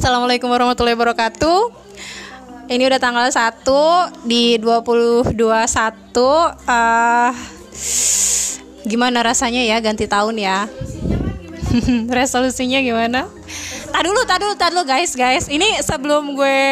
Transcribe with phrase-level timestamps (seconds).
[0.00, 1.76] Assalamualaikum warahmatullahi wabarakatuh.
[2.72, 7.32] Ini udah tanggal 1 di 2021 uh,
[8.88, 10.64] Gimana rasanya ya ganti tahun ya?
[12.16, 13.28] Resolusinya gimana?
[13.92, 15.52] Tak dulu, tak dulu, tak dulu guys, guys.
[15.52, 16.64] Ini sebelum gue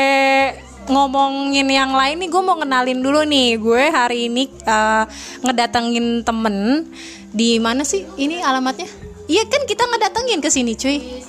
[0.89, 3.61] ngomongin yang lain nih, gue mau kenalin dulu nih.
[3.61, 5.05] Gue hari ini uh,
[5.45, 6.89] ngedatengin temen
[7.37, 8.09] di mana sih?
[8.09, 8.89] Ini alamatnya?
[9.29, 11.21] Iya kan kita ngedatengin ke sini, cuy.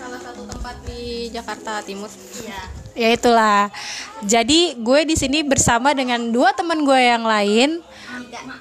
[1.30, 2.10] Di Jakarta Timur.
[2.42, 2.62] Iya.
[2.98, 3.70] Ya itulah.
[4.26, 7.86] Jadi gue di sini bersama dengan dua teman gue yang lain.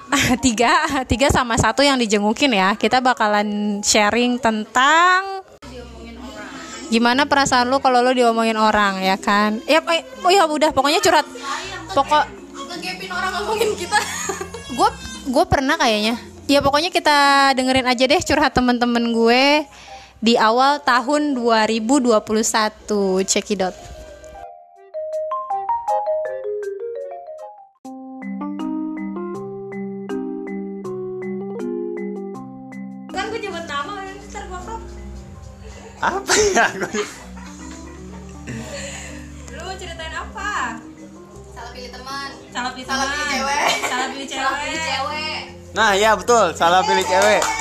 [0.45, 0.69] tiga,
[1.09, 2.77] tiga sama satu yang dijengukin ya.
[2.77, 5.41] Kita bakalan sharing tentang
[6.89, 9.57] gimana perasaan lu kalau lu diomongin orang ya kan?
[9.65, 11.25] Ya, eh, oh ya udah pokoknya curhat.
[11.97, 12.37] Pokok
[12.69, 13.97] Ngegepin orang ngomongin kita.
[14.77, 14.89] gue
[15.25, 16.21] gue pernah kayaknya.
[16.49, 19.65] Ya pokoknya kita dengerin aja deh curhat temen-temen gue
[20.19, 23.23] di awal tahun 2021.
[23.23, 23.75] Cekidot.
[33.09, 33.93] Kan gue nyebut nama,
[34.29, 34.81] ntar gue crop.
[35.99, 36.65] apa ya
[39.51, 40.79] Lu ceritain apa?
[41.51, 42.29] Salah pilih teman.
[42.53, 43.15] Salah pilih Salah teman.
[43.17, 43.67] pilih cewek.
[43.83, 44.39] Salah pilih cewek.
[44.39, 45.41] Salah pilih cewek.
[45.69, 47.58] nah ya betul salah pilih cewek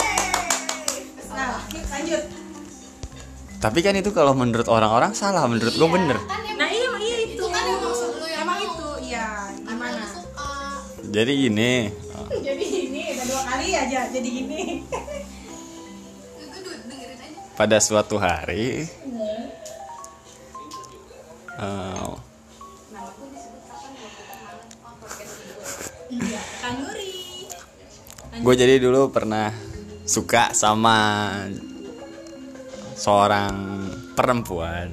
[3.59, 7.17] tapi kan itu kalau menurut orang-orang salah menurut gue bener Kan emang Nah, iya, iya
[7.25, 7.35] itu.
[7.35, 9.27] itu kan yang maksud lu yang Emang itu, iya.
[9.59, 10.05] Karena Gimana?
[10.09, 10.51] suka.
[11.09, 11.75] jadi gini
[12.47, 14.63] jadi ini udah dua kali aja jadi gini
[16.39, 17.41] Itu du- dengerin aja.
[17.55, 18.87] pada suatu hari
[21.59, 22.13] eh,
[26.59, 27.15] kanuri
[28.39, 29.51] gue jadi dulu pernah
[30.05, 30.97] suka sama
[32.99, 33.55] seorang
[34.19, 34.91] perempuan.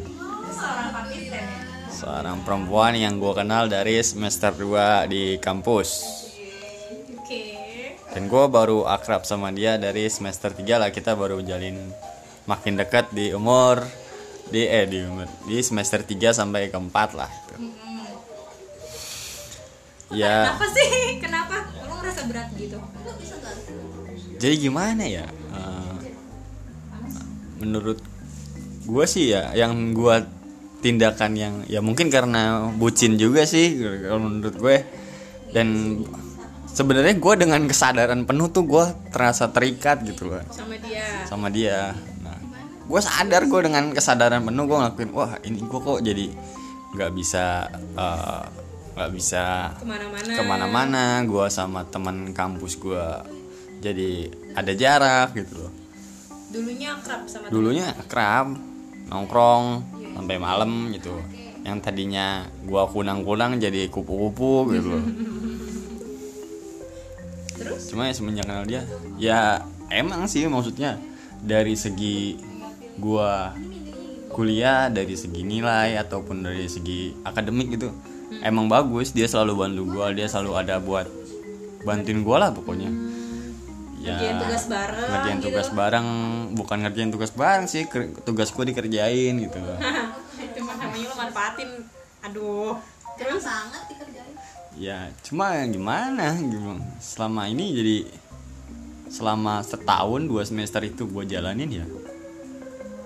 [1.90, 5.90] Seorang perempuan yang gue kenal dari semester 2 di kampus.
[7.18, 7.42] Oke.
[8.14, 10.90] Dan gue baru akrab sama dia dari semester 3 lah.
[10.94, 11.90] Kita baru jalin
[12.46, 13.82] makin dekat di umur
[14.46, 17.32] di eh di umur di semester 3 sampai ke 4 lah.
[17.34, 17.56] Gitu.
[20.14, 20.54] ya.
[20.54, 20.90] Kenapa sih?
[21.26, 21.56] Kenapa?
[21.90, 22.78] Lu ngerasa berat gitu?
[22.78, 23.58] Lu bisa gak?
[24.36, 25.26] jadi gimana ya?
[25.26, 25.85] Eh,
[27.60, 28.00] menurut
[28.86, 30.16] gue sih ya yang gue
[30.86, 34.78] tindakan yang ya mungkin karena bucin juga sih kalau menurut gue.
[35.56, 36.02] Dan
[36.68, 40.44] sebenarnya gue dengan kesadaran penuh tuh gue terasa terikat gitu loh.
[40.52, 41.06] Sama dia.
[41.26, 41.80] Sama dia.
[42.22, 42.38] Nah
[42.86, 46.26] gue sadar gue dengan kesadaran penuh gue ngelakuin wah ini gue kok jadi
[46.96, 48.44] nggak bisa eh,
[48.96, 50.32] nggak bisa ke mana-mana.
[50.38, 51.04] ke mana-mana.
[51.26, 53.06] Gue sama teman kampus gue
[53.82, 55.85] jadi ada jarak gitu loh
[56.54, 58.58] dulunya akrab sama dulunya akrab
[59.10, 59.66] nongkrong
[60.16, 61.14] sampai malam gitu.
[61.66, 64.90] Yang tadinya gue kunang-kunang jadi kupu-kupu gitu.
[64.94, 65.06] Loh
[67.66, 67.82] terus?
[67.90, 68.84] Cuma ya semenjak kenal dia
[69.18, 71.00] ya emang sih maksudnya
[71.42, 72.38] dari segi
[73.00, 73.52] gua
[74.32, 77.90] kuliah dari segi nilai ataupun dari segi akademik gitu
[78.46, 79.16] emang bagus.
[79.16, 81.08] Dia selalu bantu gua dia selalu ada buat
[81.88, 82.90] bantuin gua lah pokoknya
[84.06, 84.14] ya.
[84.14, 85.46] Ngerjain tugas bareng ngerjain gitu.
[85.50, 86.08] tugas bareng.
[86.54, 87.84] Bukan ngerjain tugas bareng sih
[88.22, 89.58] tugas gua dikerjain gitu.
[90.46, 91.70] Itu mah namanya lu manfaatin.
[92.24, 92.78] Aduh.
[93.16, 94.34] Terus sangat dikerjain.
[94.76, 96.36] ya cuma gimana?
[96.36, 97.98] Gimana selama ini jadi
[99.08, 101.86] selama setahun dua semester itu gue jalanin ya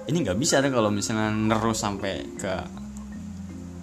[0.10, 2.50] ini nggak bisa deh kalau misalnya nerus sampai ke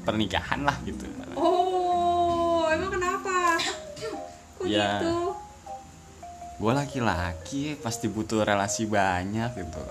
[0.03, 1.07] pernikahan lah gitu.
[1.39, 3.55] Oh emang kenapa?
[4.59, 4.99] Kok Ya.
[4.99, 5.31] gitu
[6.57, 9.83] gue laki-laki pasti butuh relasi banyak gitu.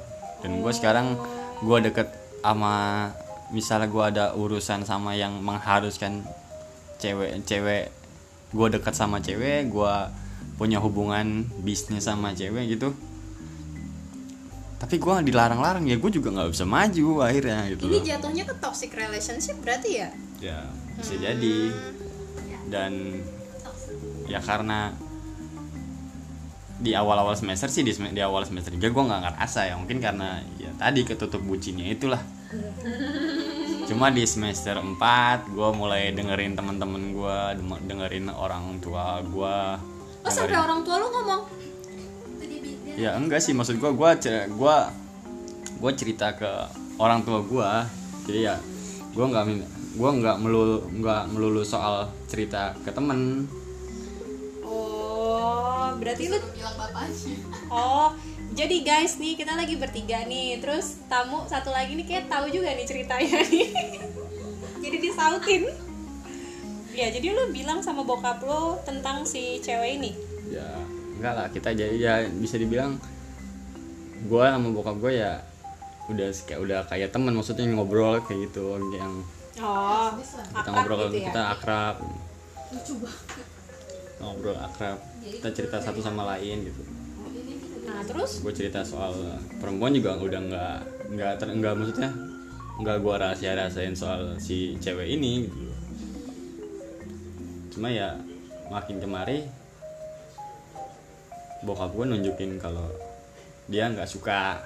[0.42, 1.18] Dan gue sekarang
[1.62, 2.09] gue deket
[2.42, 3.09] sama
[3.53, 6.25] misalnya gue ada urusan sama yang mengharuskan
[6.98, 7.94] cewek-cewek
[8.56, 9.96] gue dekat sama cewek gue
[10.56, 12.98] punya hubungan bisnis sama cewek gitu.
[14.81, 18.92] Tapi gue dilarang-larang ya gue juga nggak bisa maju akhirnya gitu ini jatuhnya ke toxic
[18.94, 20.10] relationship berarti ya?
[20.42, 20.60] Ya
[20.98, 21.57] bisa jadi.
[22.66, 23.22] Dan
[24.25, 24.98] ya karena
[26.75, 29.75] di awal-awal semester sih di, di awal semester 3 gue nggak ngerasa ya.
[29.80, 32.19] Mungkin karena ya tadi ketutup bucinnya itulah.
[33.86, 37.38] Cuma di semester 4 gue mulai dengerin teman-teman gue
[37.86, 39.57] dengerin orang tua gue
[40.25, 41.42] oh sampai orang tua lu ngomong?
[42.98, 43.56] Ya enggak sih.
[43.56, 44.12] Maksud gue gue
[44.51, 44.77] gue
[45.75, 46.50] gue cerita ke
[47.00, 47.69] orang tua gue
[48.27, 48.56] jadi ya
[49.12, 49.44] gue nggak
[49.95, 53.48] gue nggak melulu nggak melulu soal cerita ke temen
[55.97, 57.36] berarti lu bilang bapaknya.
[57.74, 58.13] oh
[58.56, 60.63] jadi guys nih kita lagi bertiga nih.
[60.63, 63.68] Terus tamu satu lagi nih kayak tahu juga nih ceritanya nih.
[64.83, 65.63] Jadi disautin.
[66.95, 70.15] Ya jadi lu bilang sama bokap lo tentang si cewek ini?
[70.47, 70.63] Ya
[71.19, 72.95] enggak lah kita jadi ya bisa dibilang
[74.30, 75.44] gue sama bokap gue ya
[76.07, 79.25] udah kayak udah kayak teman maksudnya ngobrol kayak gitu yang
[79.59, 81.25] oh kita akrab ngobrol gitu ya?
[81.27, 81.95] kita akrab.
[82.71, 83.48] Lucu banget.
[84.24, 86.81] Ngobrol akrab kita cerita satu sama lain gitu.
[87.89, 88.45] Nah terus?
[88.45, 89.13] Gue cerita soal
[89.57, 90.77] perempuan juga udah nggak
[91.16, 92.10] nggak ter nggak maksudnya
[92.81, 95.63] nggak gue rahasia rasain soal si cewek ini gitu
[97.75, 98.16] cuma ya
[98.72, 99.44] makin kemari
[101.68, 102.88] bokap gue nunjukin kalau
[103.68, 104.62] dia nggak suka.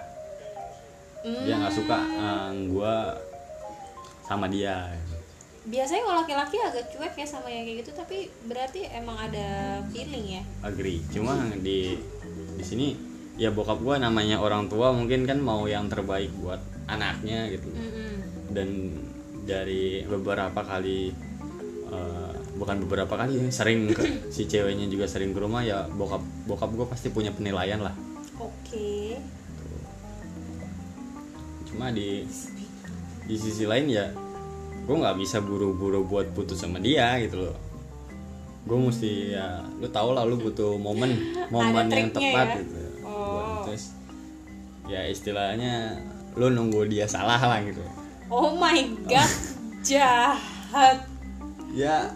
[1.19, 1.99] Dia nggak suka
[2.69, 2.95] gue
[4.23, 4.93] sama dia
[5.69, 10.41] biasanya kalau laki-laki agak cuek ya sama yang kayak gitu tapi berarti emang ada feeling
[10.41, 10.43] ya?
[10.65, 10.99] Agree.
[11.13, 11.95] Cuma di
[12.57, 12.97] di sini
[13.39, 17.69] ya bokap gue namanya orang tua mungkin kan mau yang terbaik buat anaknya gitu.
[17.71, 18.13] Mm-mm.
[18.49, 18.67] dan
[19.45, 21.13] dari beberapa kali
[21.87, 24.03] eh, bukan beberapa kali ya, sering ke,
[24.35, 26.19] si ceweknya juga sering ke rumah ya bokap
[26.49, 27.93] bokap gue pasti punya penilaian lah.
[28.41, 29.21] Oke.
[31.69, 32.25] Cuma di
[33.29, 34.09] di sisi lain ya
[34.85, 37.57] gue nggak bisa buru-buru buat putus sama dia gitu loh.
[38.67, 42.57] Gue mesti ya lu tau lah lu butuh momen momen yang triknya tepat ya?
[42.61, 43.25] gitu Oh.
[43.33, 43.83] Buat terus
[44.89, 45.97] ya istilahnya
[46.37, 47.81] lu nunggu dia salah lah gitu.
[48.29, 49.31] Oh my god
[49.81, 51.07] jahat.
[51.73, 52.13] Ya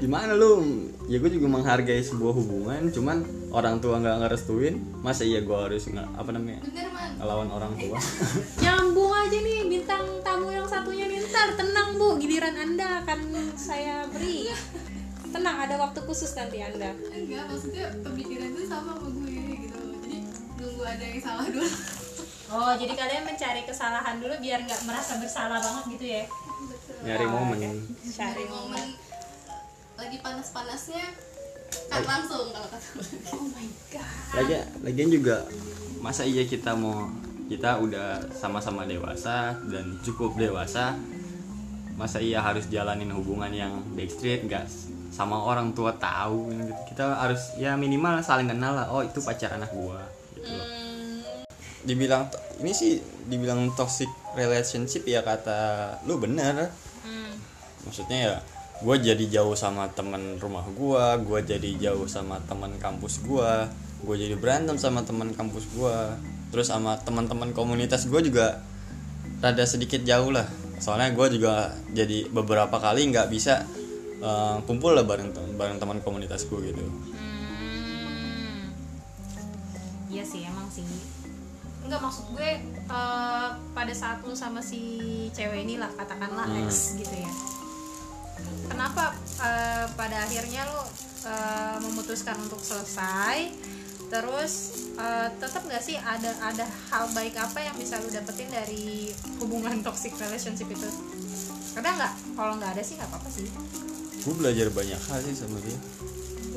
[0.00, 0.64] gimana lu?
[1.04, 5.84] Ya gue juga menghargai sebuah hubungan cuman orang tua nggak ngerestuin masa iya gue harus
[5.86, 6.64] nggak apa namanya?
[6.64, 6.88] Bener
[7.20, 8.00] ngelawan orang tua?
[8.64, 11.13] Nyambung aja nih bintang tamu yang satunya nih
[11.44, 12.16] ntar tenang bu.
[12.16, 13.20] Giliran anda akan
[13.52, 14.48] saya beri.
[15.28, 16.96] Tenang ada waktu khusus nanti anda.
[17.12, 19.80] Enggak maksudnya pemikiran tuh sama sama gue gitu.
[20.00, 20.18] Jadi
[20.56, 21.68] nunggu ada yang salah dulu.
[22.48, 26.24] Oh jadi kalian mencari kesalahan dulu biar nggak merasa bersalah banget gitu ya?
[27.04, 27.60] Nyari momen.
[28.08, 28.88] Cari dari momen.
[29.94, 31.06] lagi panas-panasnya
[31.86, 32.88] kan langsung kalau kata
[33.36, 34.32] oh my god.
[34.32, 35.44] Lagi lagian juga
[36.00, 37.12] masa iya kita mau
[37.46, 40.98] kita udah sama-sama dewasa dan cukup dewasa
[41.94, 44.66] masa iya harus jalanin hubungan yang backstreet nggak
[45.14, 46.74] sama orang tua tahu gitu.
[46.90, 50.02] kita harus ya minimal saling kenal lah oh itu pacar anak gua
[50.34, 50.66] gitu loh.
[51.86, 52.98] dibilang to- ini sih
[53.30, 56.70] dibilang toxic relationship ya kata lu bener
[57.04, 57.36] Hmm.
[57.84, 58.34] maksudnya ya
[58.80, 63.50] gue jadi jauh sama teman rumah gue gue jadi jauh sama teman kampus gue
[64.08, 65.96] gue jadi berantem sama teman kampus gue
[66.48, 68.64] terus sama teman-teman komunitas gue juga
[69.44, 70.48] rada sedikit jauh lah
[70.84, 71.54] soalnya gue juga
[71.90, 73.64] jadi beberapa kali nggak bisa
[74.20, 78.68] eh, kumpul lah bareng bareng teman komunitas gue gitu Hmm.
[80.06, 80.84] Iya sih emang sih.
[81.80, 84.80] Enggak maksud gue eh, pada saat lu sama si
[85.32, 86.64] cewek ini lah katakanlah Hmm.
[86.64, 87.32] ex gitu ya.
[88.68, 90.80] Kenapa eh, pada akhirnya lu
[91.24, 93.48] eh, memutuskan untuk selesai?
[94.12, 94.52] Terus
[94.96, 99.10] eh, tetap nggak sih ada ada hal baik apa yang bisa lu dapetin dari
[99.42, 100.88] hubungan toxic relationship itu?
[101.74, 102.12] Ada nggak?
[102.38, 103.48] Kalau nggak ada sih nggak apa-apa sih.
[104.24, 105.76] gue belajar banyak hal sih sama dia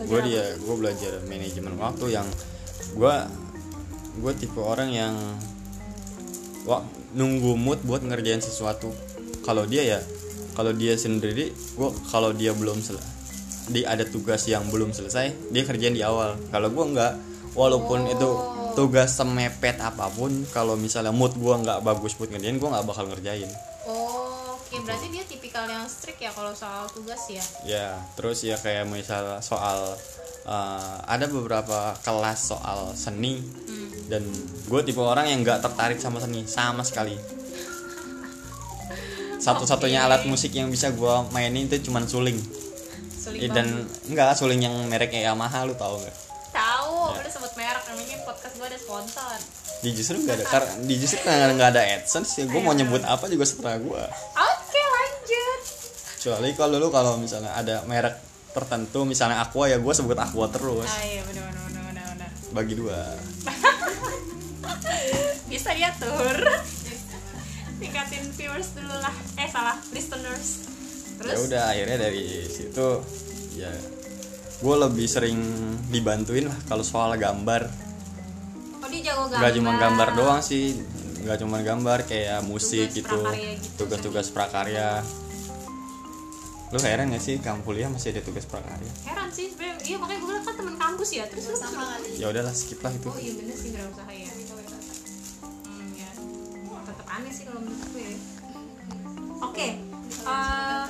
[0.05, 2.27] gue dia gue belajar manajemen waktu yang
[2.93, 3.15] gue
[4.21, 5.15] gue tipe orang yang
[6.69, 6.85] wah,
[7.17, 8.93] nunggu mood buat ngerjain sesuatu
[9.41, 9.99] kalau dia ya
[10.53, 13.01] kalau dia sendiri gue kalau dia belum sel
[13.67, 17.13] di ada tugas yang belum selesai dia kerjain di awal kalau gue nggak
[17.57, 18.29] walaupun itu
[18.71, 23.09] tugas semepet apa pun kalau misalnya mood gue nggak bagus buat ngerjain gue nggak bakal
[23.09, 23.49] ngerjain
[23.83, 27.39] Oh, oke berarti dia tipikal yang strict ya kalau soal tugas ya.
[27.63, 29.95] Ya, terus ya kayak misal soal
[30.43, 33.89] eh, ada beberapa kelas soal seni Hmm.
[34.07, 34.23] dan
[34.63, 37.15] gue tipe orang yang nggak tertarik sama seni sama sekali.
[39.37, 40.07] Satu-satunya Oke.
[40.07, 42.35] alat musik yang bisa gue mainin itu cuman suling.
[43.15, 46.15] Sulit Eh, dan enggak suling yang mereknya Yamaha lu tau nggak?
[48.77, 49.37] Ada sponsor
[49.81, 52.85] Di justru nggak ada karena di justru nggak ada AdSense ya gue mau Ayo.
[52.85, 54.03] nyebut apa juga setelah gue.
[54.33, 55.59] oke lanjut.
[56.17, 58.17] Kecuali kalau lu kalau misalnya ada merek
[58.53, 60.89] tertentu misalnya Aqua ya gue sebut Aqua terus.
[60.89, 62.29] Ah iya benar benar benar benar benar.
[62.57, 63.01] Bagi dua.
[65.51, 66.35] bisa diatur
[67.77, 69.13] tingkatin viewers dulu lah.
[69.37, 70.65] Eh salah listeners.
[71.21, 71.33] Terus?
[71.33, 72.87] Ya udah akhirnya dari situ
[73.57, 73.69] ya
[74.57, 75.37] gue lebih sering
[75.93, 77.86] dibantuin lah kalau soal gambar
[78.87, 79.43] oh jago gambar.
[79.43, 80.79] Gak cuma gambar doang sih
[81.27, 83.19] gak cuma gambar kayak musik tugas gitu
[83.75, 85.11] tugas-tugas prakarya, gitu.
[85.11, 86.71] prakarya.
[86.71, 88.91] Lu heran gak sih kamu kuliah masih ada tugas prakarya?
[89.03, 92.15] Heran sih sebenernya iya makanya gue bilang kan temen kampus ya terus lu sama kali.
[92.15, 93.07] Ya udahlah skip lah itu.
[93.11, 94.31] Oh iya bener sih gak usah ya.
[95.43, 96.09] Hmm, ya.
[96.71, 98.15] Oh, tetap aneh sih kalau menurut gue ya.
[99.37, 99.69] oke
[100.27, 100.85] eh,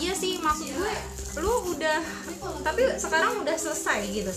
[0.00, 0.94] iya sih maksud gue
[1.36, 2.00] lu udah
[2.64, 4.32] tapi sekarang udah selesai gitu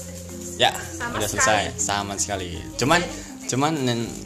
[0.60, 1.72] ya Sama udah sekali.
[1.72, 1.80] selesai.
[1.80, 2.50] Sama sekali.
[2.76, 3.00] Cuman
[3.50, 3.74] cuman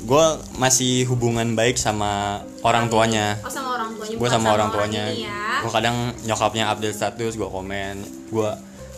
[0.04, 0.26] gue
[0.60, 3.40] masih hubungan baik sama orang tuanya.
[3.40, 4.18] Oh sama orang tuanya.
[4.18, 5.04] Gue bukan sama orang tuanya.
[5.14, 5.62] ya.
[5.62, 7.96] Gue kadang nyokapnya update status gue komen.
[8.28, 8.50] Gue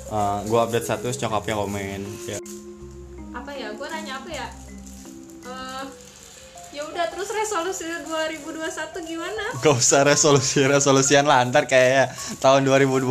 [0.09, 1.99] uh, gue update status nyokapnya komen.
[2.25, 2.37] Ya.
[3.35, 3.67] Apa ya?
[3.75, 4.47] Gue nanya apa ya?
[5.45, 5.83] Eh,
[6.73, 8.65] ya udah terus resolusi 2021
[9.05, 9.43] gimana?
[9.61, 11.45] Gak usah resolusi resolusian lah.
[11.45, 13.05] Ntar kayak tahun 2020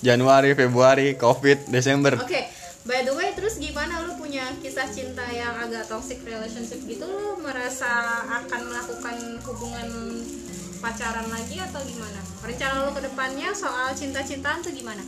[0.00, 2.20] Januari Februari Covid Desember.
[2.20, 2.40] Oke,
[2.88, 7.04] by the way, terus gimana lu punya kisah cinta yang agak toxic relationship gitu?
[7.04, 9.88] Lu merasa akan melakukan hubungan
[10.80, 12.20] pacaran lagi atau gimana?
[12.40, 15.04] Rencana lu ke depannya soal cinta-cintaan tuh gimana?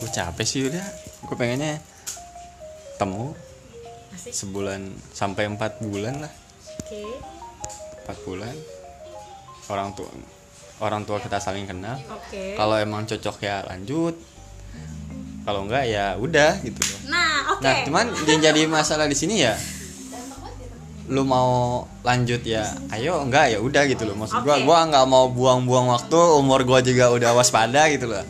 [0.00, 0.86] gue capek sih udah
[1.28, 1.76] gue pengennya
[2.96, 3.36] temu
[4.16, 4.32] Asik.
[4.32, 4.80] sebulan
[5.12, 6.32] sampai empat bulan lah
[6.80, 7.04] Oke.
[8.00, 8.56] empat bulan
[9.68, 10.08] orang tua
[10.80, 12.56] orang tua kita saling kenal Oke.
[12.56, 14.16] kalau emang cocok ya lanjut
[15.42, 17.62] kalau enggak ya udah gitu loh Nah, oke.
[17.62, 19.54] nah cuman yang jadi masalah di sini ya
[21.10, 22.62] lu mau lanjut ya
[22.94, 24.64] ayo enggak ya udah gitu loh maksud gua Oke.
[24.64, 28.22] gua nggak mau buang-buang waktu umur gua juga udah waspada gitu loh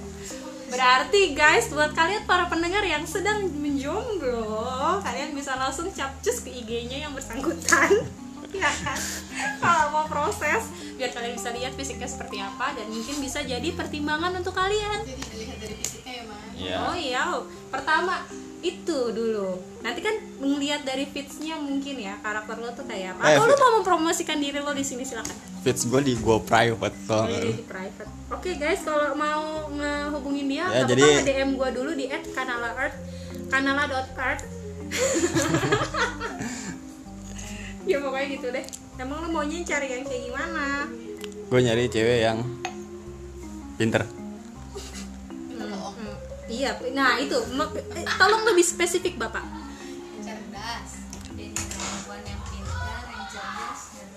[0.70, 7.04] Berarti guys, buat kalian para pendengar yang sedang menjomblo, kalian bisa langsung capcus ke IG-nya
[7.04, 7.90] yang bersangkutan.
[8.54, 8.94] ya kan?
[9.58, 10.62] Kalau mau proses,
[10.94, 15.02] biar kalian bisa lihat fisiknya seperti apa dan mungkin bisa jadi pertimbangan untuk kalian.
[15.02, 15.99] jadi dilihat dari fisiknya
[16.62, 17.22] ya Oh iya,
[17.68, 18.24] pertama
[18.60, 19.56] itu dulu.
[19.80, 23.22] Nanti kan melihat dari fitsnya mungkin ya karakter lo tuh kayak apa.
[23.24, 25.32] Eh, Atau lu fit- mau mempromosikan diri lo di sini silakan.
[25.60, 27.24] fits gua di gua private lu?
[27.30, 28.08] Jadi di private.
[28.30, 32.96] Oke guys, kalau mau ngehubungin dia, Ya, nggak jadi- DM gua dulu di @kanala.earth,
[33.48, 34.44] kanala.earth.
[37.86, 38.64] ya pokoknya gitu deh.
[38.96, 40.84] Emang lu maunya cari yang kayak gimana?
[41.46, 42.38] gua nyari cewek yang
[43.74, 44.04] pinter
[46.50, 47.38] Iya, nah itu.
[47.94, 49.44] Eh, Tolong lebih spesifik bapak.
[50.20, 50.90] cerdas
[51.30, 54.08] dan perempuan yang pintar yang cerdas dan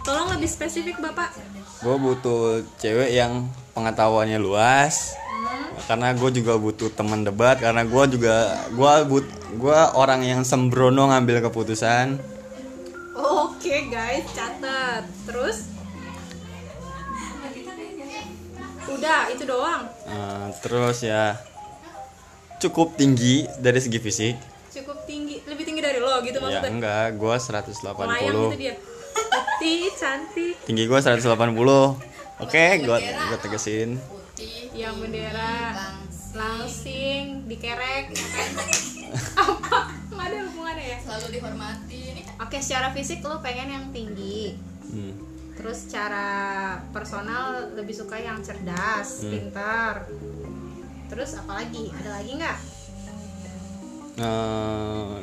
[0.00, 1.30] Tolong lebih spesifik bapak.
[1.76, 2.42] gue butuh
[2.78, 5.12] cewek yang pengetahuannya luas
[5.84, 8.34] karena gue juga butuh teman debat karena gue juga
[8.70, 12.16] gue but gue orang yang sembrono ngambil keputusan
[13.14, 15.04] Oke guys, catat.
[15.24, 15.68] Terus?
[18.94, 19.82] Udah, itu doang.
[20.06, 21.34] Eh, terus ya
[22.62, 24.36] cukup tinggi dari segi fisik
[24.72, 26.70] Cukup tinggi, lebih tinggi dari lo gitu ya maksudnya.
[26.70, 28.74] enggak gue Melayang gitu 180 dia.
[29.14, 31.28] Putih, cantik, tinggi gue 180
[32.40, 38.50] oke gue gue tegesin putih yang bendera langs langsing, dikerek, ya kan?
[39.38, 39.78] Apa?
[40.10, 40.98] Nggak ada hubungannya ya?
[40.98, 42.02] selalu dihormati
[42.42, 44.58] Oke, secara fisik lo pengen yang tinggi.
[44.90, 45.33] Hmm.
[45.64, 46.28] Terus secara
[46.92, 50.04] personal lebih suka yang cerdas, pintar.
[51.08, 51.88] Terus apa lagi?
[51.88, 52.58] Ada lagi nggak?
[54.20, 55.16] Eh,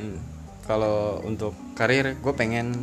[0.66, 2.74] kalau untuk karir gue pengen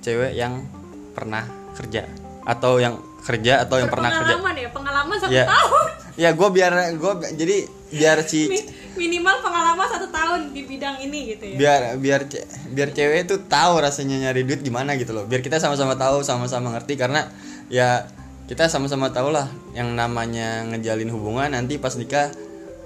[0.00, 0.64] cewek yang
[1.12, 1.44] pernah
[1.76, 2.08] kerja
[2.48, 5.88] atau yang kerja atau yang pernah kerja Pengalaman ya, pengalaman satu ya tahun.
[6.16, 7.56] ya gue biar gue jadi
[7.92, 8.48] biar si
[8.94, 11.56] minimal pengalaman satu tahun di bidang ini gitu ya.
[11.56, 15.56] biar biar ce- biar cewek itu tahu rasanya nyari duit gimana gitu loh biar kita
[15.56, 17.28] sama-sama tahu sama-sama ngerti karena
[17.68, 18.04] ya
[18.44, 22.28] kita sama-sama tahu lah yang namanya ngejalin hubungan nanti pas nikah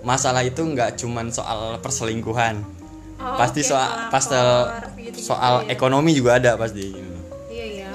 [0.00, 2.62] masalah itu nggak cuman soal perselingkuhan
[3.16, 4.48] Oh, pasti oke, soal pastel
[4.94, 5.72] gitu-gitu soal ya.
[5.72, 6.92] ekonomi juga ada pasti
[7.48, 7.88] Iya ya.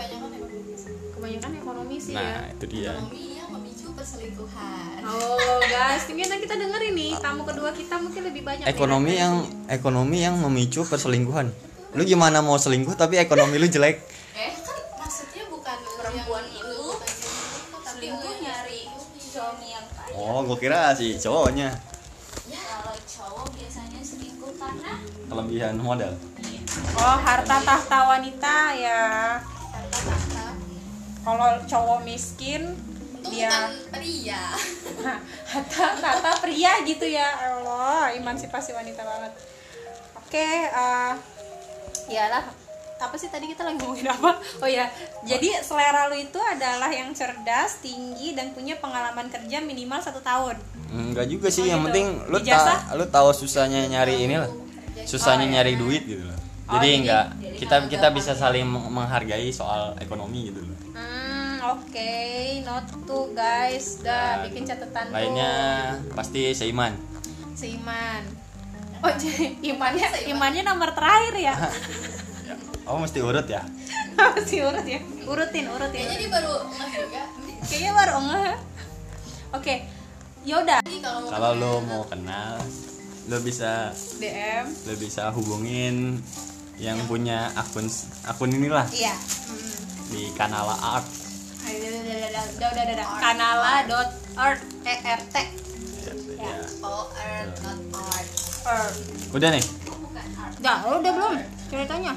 [1.13, 2.51] kebanyakan ekonomi sih nah ya.
[2.51, 7.70] itu dia ekonomi yang memicu perselingkuhan Oh guys, mungkin nanti kita dengerin nih tamu kedua
[7.72, 8.66] kita mungkin lebih banyak.
[8.66, 11.54] ekonomi yang ekonomi yang memicu perselingkuhan.
[11.94, 14.01] Lu gimana mau selingkuh tapi ekonomi lu jelek?
[14.34, 18.82] Eh kan maksudnya bukan Perempuan yang itu tapi selingkuh nyari
[19.22, 21.70] suami yang kaya oh gue kira sih cowoknya.
[22.51, 24.92] Kalau cowok biasanya selingkuh karena
[25.30, 26.13] kelebihan modal.
[26.98, 29.04] Oh harta tahta wanita ya.
[29.72, 30.46] kata-kata
[31.22, 32.90] Kalau cowok miskin
[33.22, 34.44] itu dia bukan pria
[35.51, 37.28] harta tahta pria gitu ya.
[37.48, 39.32] Allah, emansipasi wanita banget.
[40.18, 41.13] Oke, eh
[42.10, 42.44] iyalah
[42.98, 44.38] apa sih tadi kita lagi ngomongin apa?
[44.58, 44.86] Oh ya,
[45.22, 50.54] jadi selera lu itu adalah yang cerdas, tinggi dan punya pengalaman kerja minimal satu tahun.
[50.88, 51.88] Enggak juga sih, Oh, yang gitu.
[51.88, 52.78] penting lu Ijazah?
[52.84, 54.50] ta lu tahu susahnya nyari ini lah.
[55.04, 55.54] Susahnya Oh, iya.
[55.58, 56.38] nyari duit gitu loh.
[56.68, 57.25] Oh, Jadi jadi- enggak
[57.58, 60.78] kita kita bisa saling meng- menghargai soal ekonomi gitu loh.
[60.94, 61.31] Hmm,
[61.74, 62.13] oke,
[62.62, 64.00] not to guys.
[64.00, 65.13] Dah Dan bikin catatan tuh.
[65.13, 65.54] Lainnya
[66.12, 66.94] pasti seiman.
[67.54, 68.24] Seiman.
[69.01, 71.56] Oh, jadi imannya imannya nomor terakhir ya.
[72.86, 73.66] oh mesti urut ya
[74.18, 75.01] Masih urut ya?
[75.24, 76.06] Urutin, urutin.
[76.06, 77.22] kayaknya dia baru nggak juga
[77.62, 78.58] Kayaknya baru enggak.
[79.51, 79.75] Oke.
[80.42, 80.80] Yaudah.
[80.82, 82.58] jadi kalau mau kalau lo mau kenal
[83.25, 84.66] lo bisa DM.
[84.70, 86.18] lo bisa hubungin
[86.78, 87.86] yang punya akun
[88.25, 89.13] akun inilah Iya.
[90.10, 91.06] di kanala art
[91.62, 93.08] Udah, udah, udah.
[93.22, 95.36] Kanala dot e r t
[96.41, 96.53] ya.
[96.82, 98.30] art not art
[98.65, 98.96] art.
[99.32, 99.65] udah nih
[100.62, 101.34] Udah, lu udah belum
[101.68, 102.13] ceritanya?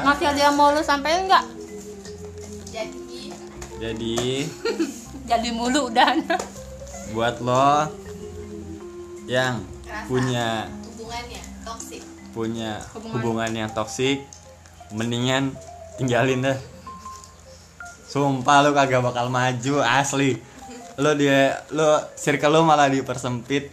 [0.00, 1.44] Masih ada yang mau lu sampein nggak?
[2.68, 3.20] jadi
[3.76, 4.16] jadi
[5.30, 6.10] Jadi mulu udah.
[7.10, 7.86] buat lo
[9.26, 9.62] yang
[10.06, 13.12] punya hubungannya toxic punya Hubungan.
[13.14, 14.18] hubungan yang toksik
[14.90, 15.54] mendingan
[15.96, 16.58] tinggalin dah
[18.10, 20.34] sumpah lu kagak bakal maju asli
[20.96, 21.40] lu dia
[21.70, 23.70] lu circle lu malah dipersempit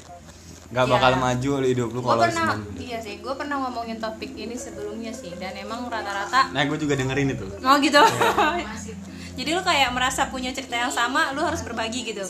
[0.67, 0.93] nggak Iya.
[0.93, 2.85] bakal maju lu hidup lu kalau pernah, sendiri.
[2.85, 6.93] iya sih, gue pernah ngomongin topik ini sebelumnya sih, dan emang rata-rata nah gue juga
[6.93, 7.97] dengerin itu Oh gitu.
[7.97, 8.67] Iya.
[9.39, 12.25] Jadi lu kayak merasa punya cerita yang sama, lu harus berbagi gitu.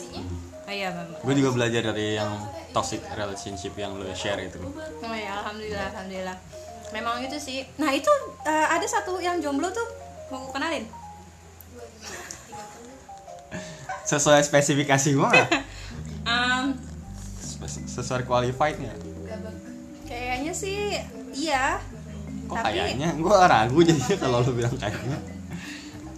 [0.67, 2.29] Oh iya, gue juga belajar dari yang
[2.69, 4.77] toxic relationship yang lu share itu Oh
[5.09, 6.37] iya, alhamdulillah, alhamdulillah.
[6.91, 7.65] Memang itu sih.
[7.75, 8.11] Nah itu
[8.43, 9.87] eh, ada satu yang jomblo tuh
[10.29, 10.85] mau kenalin.
[14.03, 15.49] Sesuai spesifikasi gue nggak
[17.39, 18.97] Spes- sesuai qualified nggak
[20.03, 20.95] kayaknya sih
[21.31, 21.79] iya.
[22.45, 25.19] kok Tapi- kayaknya gue ragu jadinya kalau lu bilang kayaknya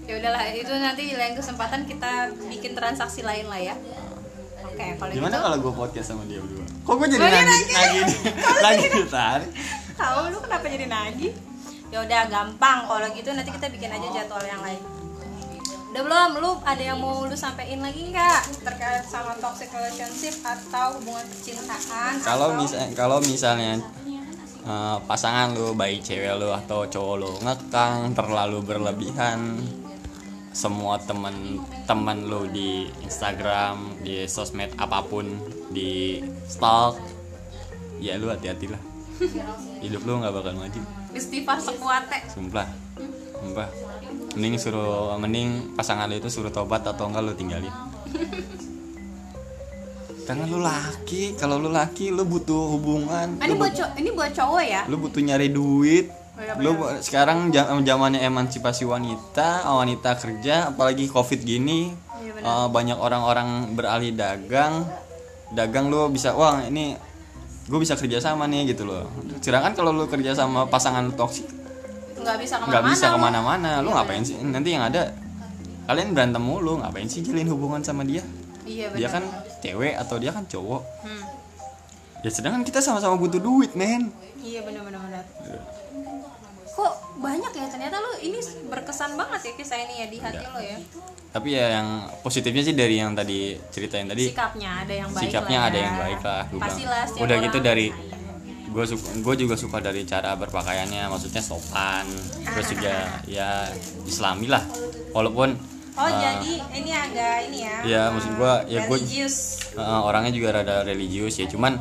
[0.09, 3.77] Ya udahlah, itu nanti di lain kesempatan kita bikin transaksi lain lah ya.
[4.65, 5.45] Oke, kalau gimana gitu.
[5.45, 7.75] kalau gue podcast sama dia berdua kok gue jadi Oh, dia lagi nagih.
[7.77, 7.99] lagi
[8.57, 9.51] lagi ditarik
[9.93, 11.33] Tahu lu kenapa jadi nagih?
[11.93, 14.81] Ya udah gampang kalau gitu nanti kita bikin aja jadwal yang lain.
[15.89, 16.29] Udah belum?
[16.37, 22.13] Lu ada yang mau lu sampein lagi nggak terkait sama toxic relationship atau hubungan percintaan?
[22.21, 23.73] kalau atau- misal kalau misalnya
[24.61, 29.57] eh, pasangan lu baik cewek lu atau cowok lu ngekang terlalu berlebihan
[30.53, 35.25] semua temen-temen lu di Instagram di sosmed apa pun
[35.73, 36.97] di stalk
[37.97, 38.81] ya lu hati-hatilah
[39.83, 40.81] hidup lu nggak bakal maju
[41.13, 42.19] istighfar sekuate.
[42.29, 42.67] sumpah
[43.41, 43.69] sumpah.
[44.29, 47.73] Mending suruh mending pasangan lu itu suruh tobat atau enggak lu tinggalin.
[50.23, 54.31] Karena lu laki kalau lu laki lu butuh hubungan ini buat but- cow- ini buat
[54.31, 54.81] cowok ya?
[54.85, 56.05] lu butuh nyari duit.
[56.39, 56.71] Oh, iya, lu
[57.01, 57.49] sekarang
[57.81, 62.45] zamannya emansipasi wanita wanita kerja apalagi covid gini Iya, benar.
[62.45, 64.85] eh, banyak orang-orang beralih dagang.
[65.49, 66.93] Dagang lu bisa wah ini
[67.65, 69.09] gue bisa kerja sama nih gitu loh.
[69.39, 71.49] Sedangkan kalau lu kerja sama pasangan lu toksik
[72.19, 72.71] Nggak bisa ke mana-mana.
[72.71, 73.11] nggak bisa lu.
[73.11, 75.01] ke mana-mana lu Iya, ngapain sih nanti yang ada
[75.85, 78.21] kalian berantem mulu ngapain sih jalin hubungan sama dia
[78.63, 78.97] Iya benar.
[78.97, 79.23] dia kan
[79.59, 81.23] cewek atau dia kan cowok Hmm.
[82.19, 85.25] ya sedangkan kita sama-sama butuh duit men Iya benar-benar benar.
[86.69, 90.59] Kok banyak ya ternyata lu ini berkesan banget ya kisah ini ya di hati lo
[90.59, 90.79] ya.
[91.29, 91.87] tapi ya yang
[92.19, 95.83] positifnya sih dari yang tadi ceritain tadi Sikapnya ada yang baik sikapnya lah ada ya.
[95.83, 96.43] yang baik lah.
[96.55, 97.87] Pastilah udah orang- gitu dari
[98.69, 102.05] gue suka gue juga suka dari cara berpakaiannya maksudnya sopan
[102.45, 103.65] terus juga ya
[104.05, 104.61] islami lah
[105.11, 105.57] walaupun
[105.99, 107.75] Oh eh, jadi ini agak ini ya.
[107.83, 109.67] Iya, maksud gua, ya religius.
[109.75, 111.75] eh, orangnya juga rada religius ya cuman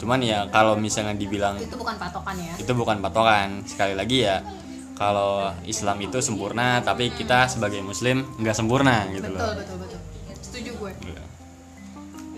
[0.00, 2.56] cuman ya kalau misalnya dibilang Itu bukan patokan ya.
[2.56, 4.40] itu bukan patokan sekali lagi ya
[4.96, 10.00] kalau Islam itu sempurna tapi kita sebagai Muslim nggak sempurna gitu Betul loh betul betul.
[10.40, 10.92] Setuju gue.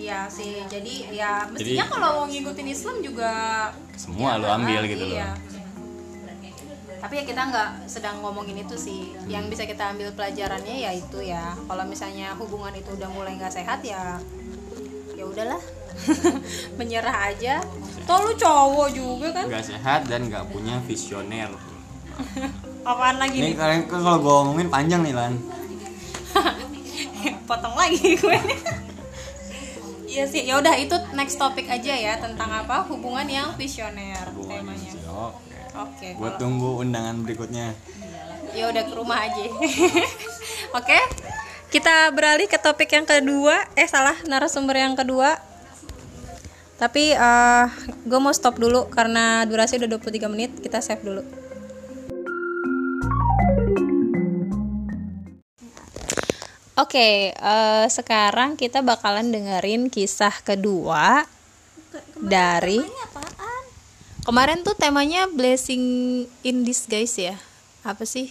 [0.07, 0.21] Iya.
[0.23, 0.55] Iya sih.
[0.71, 3.31] Jadi ya mestinya Jadi- kalau mau ngikutin Islam juga
[3.99, 5.31] semua ya, lo ambil ah, gitu loh iya.
[6.97, 9.11] Tapi ya kita nggak sedang ngomongin itu sih.
[9.27, 11.59] Yang bisa kita ambil pelajarannya ya itu ya.
[11.59, 14.23] Kalau misalnya hubungan itu udah mulai nggak sehat ya
[15.19, 15.59] ya udahlah.
[16.79, 17.59] Menyerah aja.
[18.07, 19.45] Toh lu cowok juga kan?
[19.51, 21.51] nggak sehat dan nggak punya visioner
[22.87, 23.59] Apaan lagi nih?
[23.59, 25.35] kalian kalau gue ngomongin panjang nih lan
[27.51, 28.39] Potong lagi gue.
[30.17, 32.89] Iya sih, ya udah itu next topik aja ya tentang apa?
[32.89, 34.73] Hubungan yang visioner temanya.
[35.13, 35.45] oke
[35.77, 36.09] Oke.
[36.17, 37.77] gue kalau- tunggu undangan berikutnya.
[38.57, 39.45] Ya udah ke rumah aja.
[40.81, 40.99] Oke
[41.69, 43.61] kita beralih ke topik yang kedua.
[43.77, 45.37] Eh salah narasumber yang kedua.
[46.81, 47.13] Tapi
[48.09, 51.46] gue mau stop dulu karena durasi udah 23 menit kita save dulu
[56.77, 61.25] Oke, eh, sekarang kita bakalan dengerin kisah kedua
[62.21, 62.77] dari
[64.29, 65.81] kemarin tuh temanya blessing
[66.45, 67.41] in disguise ya.
[67.81, 68.29] Apa sih?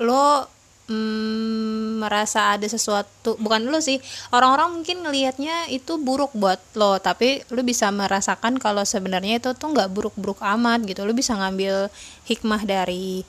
[0.00, 0.48] Lo
[0.88, 4.00] mm, merasa ada sesuatu bukan lu sih
[4.32, 9.72] orang-orang mungkin ngelihatnya itu buruk buat lo tapi lu bisa merasakan kalau sebenarnya itu tuh
[9.72, 11.88] nggak buruk-buruk amat gitu lu bisa ngambil
[12.28, 13.24] hikmah dari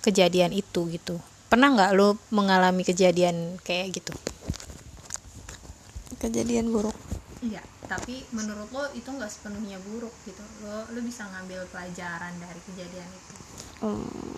[0.00, 4.12] kejadian itu gitu pernah nggak lu mengalami kejadian kayak gitu
[6.20, 6.96] kejadian buruk
[7.38, 10.42] Iya, tapi menurut lo itu nggak sepenuhnya buruk gitu.
[10.66, 13.34] Lo lo bisa ngambil pelajaran dari kejadian itu.
[13.78, 14.34] Hmm.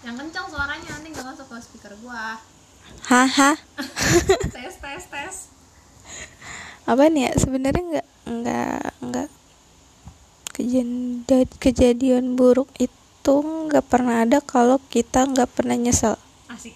[0.00, 2.40] Yang kencang suaranya nanti nggak masuk ke speaker gua.
[3.08, 3.56] haha
[4.54, 5.36] tes tes tes.
[6.84, 9.28] apa nih ya sebenarnya nggak nggak nggak
[10.52, 16.74] kejadian kejadian buruk itu nggak pernah ada kalau kita nggak pernah nyesel Asik.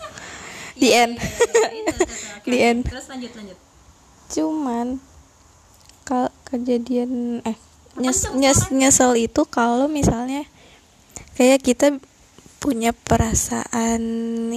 [0.80, 2.04] di end Itu, itu, itu.
[2.36, 2.66] Oke, Di oke.
[2.66, 2.80] end.
[2.86, 3.58] Terus lanjut lanjut.
[4.28, 4.86] cuman
[6.02, 7.52] kalau kejadian eh
[7.94, 10.48] nyes, nyes- nyesel itu kalau misalnya
[11.34, 12.00] kayak kita
[12.56, 14.00] punya perasaan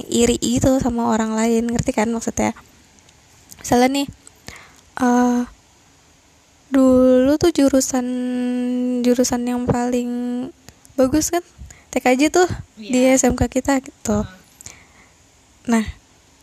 [0.00, 2.56] iri itu sama orang lain ngerti kan maksudnya
[3.58, 4.06] misalnya nih
[4.96, 5.42] eh
[6.66, 8.06] dulu tuh jurusan
[9.04, 10.10] jurusan yang paling
[10.96, 11.44] bagus kan
[11.96, 12.44] TKJ tuh
[12.76, 14.20] di SMK kita gitu.
[15.64, 15.84] Nah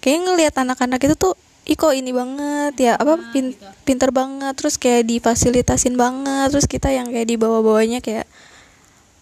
[0.01, 3.55] kayak ngelihat anak-anak itu tuh Iko ini banget ya apa pin-
[3.87, 8.27] pinter banget terus kayak difasilitasin banget terus kita yang kayak di bawah-bawahnya kayak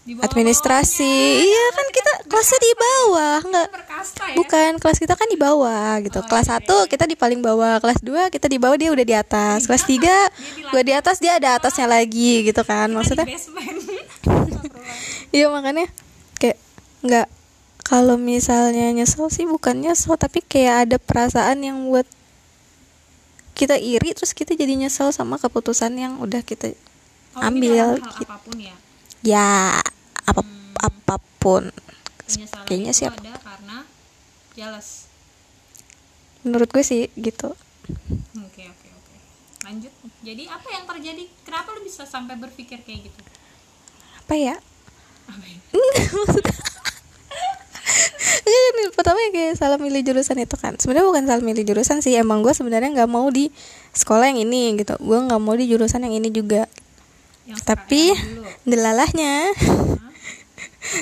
[0.02, 1.46] administrasi.
[1.46, 4.34] Iya kan kita kelasnya di bawah nggak Perkasta ya.
[4.34, 6.18] bukan kelas kita kan di bawah gitu.
[6.26, 9.70] Kelas 1 kita di paling bawah kelas 2 kita di bawah dia udah di atas.
[9.70, 10.02] Kelas 3
[10.74, 13.30] gue di atas dia ada atasnya lagi gitu kan maksudnya.
[15.36, 15.86] iya makanya
[16.42, 16.58] kayak
[17.06, 17.30] nggak
[17.86, 22.10] kalau misalnya nyesel sih bukan nyesel tapi kayak ada perasaan yang buat
[23.54, 26.82] kita iri terus kita jadi nyesel sama keputusan yang udah kita ini
[27.38, 28.26] ambil hal gitu.
[28.26, 28.76] apa pun ya.
[29.22, 29.50] ya
[30.26, 30.42] apa
[30.82, 31.70] apa pun
[32.26, 33.14] Penyesalan Kayaknya siap.
[33.20, 33.78] ada karena
[34.56, 35.06] jealous.
[36.42, 37.54] menurut gue sih gitu
[38.40, 39.16] Oke oke oke.
[39.68, 39.92] Lanjut.
[40.24, 41.24] Jadi apa yang terjadi?
[41.44, 43.20] Kenapa lu bisa sampai berpikir kayak gitu?
[44.22, 44.56] apa ya
[48.42, 50.76] Enggak, nih, pertama ya kayak salah milih jurusan itu kan.
[50.80, 52.16] Sebenarnya bukan salah milih jurusan sih.
[52.16, 53.52] Emang gue sebenarnya nggak mau di
[53.96, 54.96] sekolah yang ini gitu.
[55.00, 56.68] Gue nggak mau di jurusan yang ini juga.
[57.48, 58.16] Yang tapi
[58.72, 59.52] delalahnya.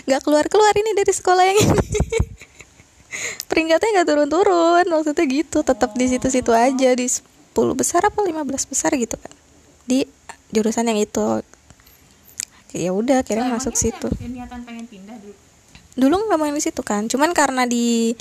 [0.05, 1.89] Nggak keluar keluar ini dari sekolah yang ini.
[3.49, 4.86] Peringkatnya nggak turun-turun.
[4.89, 5.65] Maksudnya gitu.
[5.65, 6.89] Tetap di situ-situ aja.
[6.93, 9.34] Di 10 besar apa 15 besar gitu kan.
[9.89, 10.05] Di
[10.49, 11.45] jurusan yang itu
[12.73, 15.36] ya udah akhirnya Lah, masuk situ niatan pengen pindah dulu.
[15.97, 18.13] dulu nggak main di situ kan cuman karena di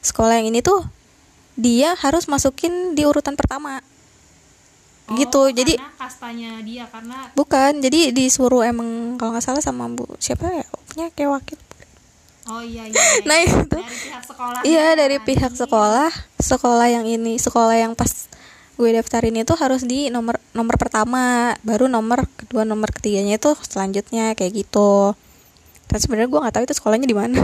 [0.00, 0.86] sekolah yang ini tuh
[1.58, 3.82] dia harus masukin di urutan pertama
[5.16, 10.04] gitu jadi Oh, kastanya dia karena bukan jadi disuruh emang kalau nggak salah sama bu
[10.20, 11.58] siapa ya punya kayak wakil
[12.48, 13.24] oh iya iya, iya.
[13.24, 13.56] Nah, itu.
[13.72, 18.28] dari pihak sekolah iya dari pihak sekolah sekolah yang ini sekolah yang pas
[18.78, 24.38] gue daftarin itu harus di nomor nomor pertama baru nomor kedua nomor ketiganya itu selanjutnya
[24.38, 25.18] kayak gitu
[25.90, 27.42] tapi sebenarnya gue nggak tahu itu sekolahnya di mana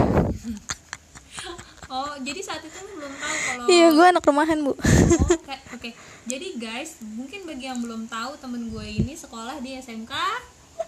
[1.93, 4.79] oh jadi saat itu lu belum tahu kalau iya gue anak rumahan bu Oh,
[5.45, 5.89] oke oke.
[6.25, 10.13] Jadi guys, mungkin bagi yang belum tahu temen gue ini sekolah di SMK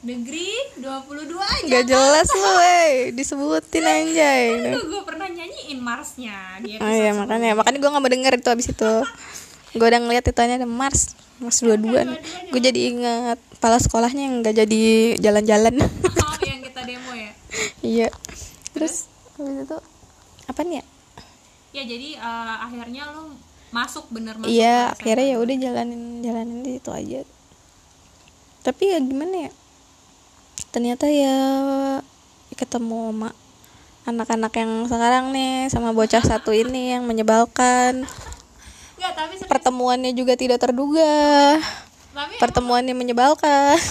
[0.01, 1.69] Negeri 22 aja.
[1.69, 4.73] Gak jelas lu, wey disebutin anjay.
[4.73, 8.49] Aduh, gue pernah nyanyiin Marsnya di Oh iya makanya, makanya gue gak mau denger itu
[8.49, 8.93] abis itu.
[9.75, 12.07] Gue udah ngeliat itu ada Mars, Mars dua dua.
[12.53, 14.83] Gue jadi ingat kepala sekolahnya yang gak jadi
[15.19, 15.75] jalan-jalan.
[15.81, 17.31] Oh, yang kita demo ya.
[17.97, 18.07] iya.
[18.71, 19.77] Terus abis itu
[20.47, 20.85] apa nih ya?
[21.75, 23.35] Ya jadi eh, akhirnya lo
[23.73, 24.49] masuk bener masuk.
[24.49, 27.21] Iya, akhirnya ya udah jalanin jalanin di situ aja.
[28.63, 29.51] Tapi ya gimana ya?
[30.71, 31.35] Ternyata ya
[32.57, 33.29] ketemu sama
[34.07, 38.07] anak-anak yang sekarang nih sama bocah satu ini yang menyebalkan.
[39.17, 39.49] Tapi serius.
[39.49, 41.57] Pertemuannya juga tidak terduga.
[42.13, 43.73] tapi, Pertemuannya menyebalkan.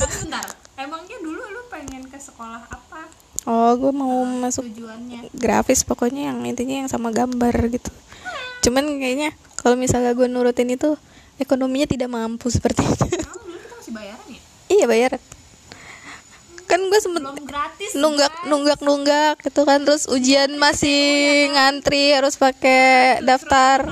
[0.00, 0.46] tapi bentar.
[0.74, 3.06] Emangnya dulu lu pengen ke sekolah apa
[3.48, 5.32] Oh, gue mau masuk tujuannya?
[5.32, 7.88] grafis pokoknya yang intinya yang sama gambar gitu.
[8.60, 10.92] Cuman kayaknya kalau misalnya gue nurutin itu
[11.40, 13.06] ekonominya tidak mampu seperti itu.
[13.08, 14.40] Kamu dulu kita masih bayaran ya?
[14.68, 15.10] iya bayar.
[16.70, 17.90] Kan gue sempet gratis.
[17.98, 19.82] nunggak nunggak nunggak gitu kan.
[19.82, 23.90] Terus ujian masih ngantri harus pakai daftar.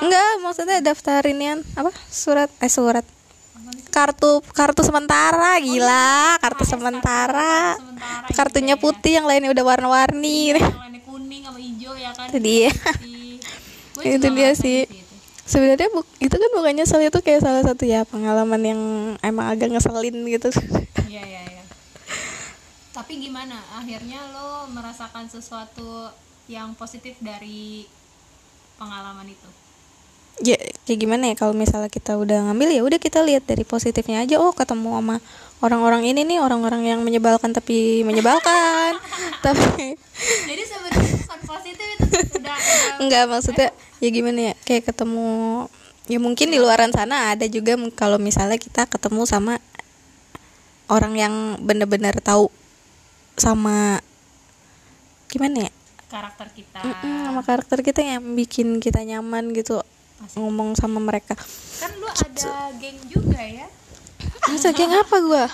[0.00, 1.92] enggak maksudnya daftar inian apa?
[2.08, 3.04] Surat eh surat.
[3.92, 6.40] Kartu kartu sementara gila.
[6.40, 7.76] Kartu sementara.
[7.76, 10.56] sementara kartunya putih yang lainnya udah warna-warni.
[11.10, 12.32] Kuning sama hijau ya kan.
[12.32, 12.70] Itu dia.
[14.00, 14.88] Gue itu dia sih.
[15.50, 18.80] sebenarnya bu itu kan bukannya nyesel itu kayak salah satu ya pengalaman yang
[19.18, 20.46] emang agak ngeselin gitu.
[21.10, 21.49] Iya iya iya.
[23.00, 23.56] Tapi gimana?
[23.80, 26.12] Akhirnya lo merasakan sesuatu
[26.52, 27.88] yang positif dari
[28.76, 29.48] pengalaman itu?
[30.44, 31.34] Ya kayak gimana ya?
[31.40, 34.36] Kalau misalnya kita udah ngambil ya udah kita lihat dari positifnya aja.
[34.36, 35.16] Oh ketemu sama
[35.64, 39.00] orang-orang ini nih orang-orang yang menyebalkan tapi menyebalkan.
[39.44, 42.04] Tapi jadi sebenarnya bukan positif itu
[42.36, 42.56] udah,
[43.00, 43.68] enggak maksudnya
[44.04, 44.54] ya gimana ya?
[44.68, 45.28] Kayak ketemu
[46.04, 49.56] ya mungkin di luaran sana ada juga kalau misalnya kita ketemu sama
[50.92, 51.34] orang yang
[51.64, 52.52] bener-bener tahu
[53.40, 53.96] sama
[55.32, 55.72] gimana ya?
[56.12, 56.80] Karakter kita.
[56.84, 59.80] Mm-mm, sama karakter kita yang bikin kita nyaman gitu
[60.36, 61.32] ngomong sama mereka.
[61.80, 63.64] Kan lu ada geng juga ya?
[64.52, 65.48] Masa geng apa gua?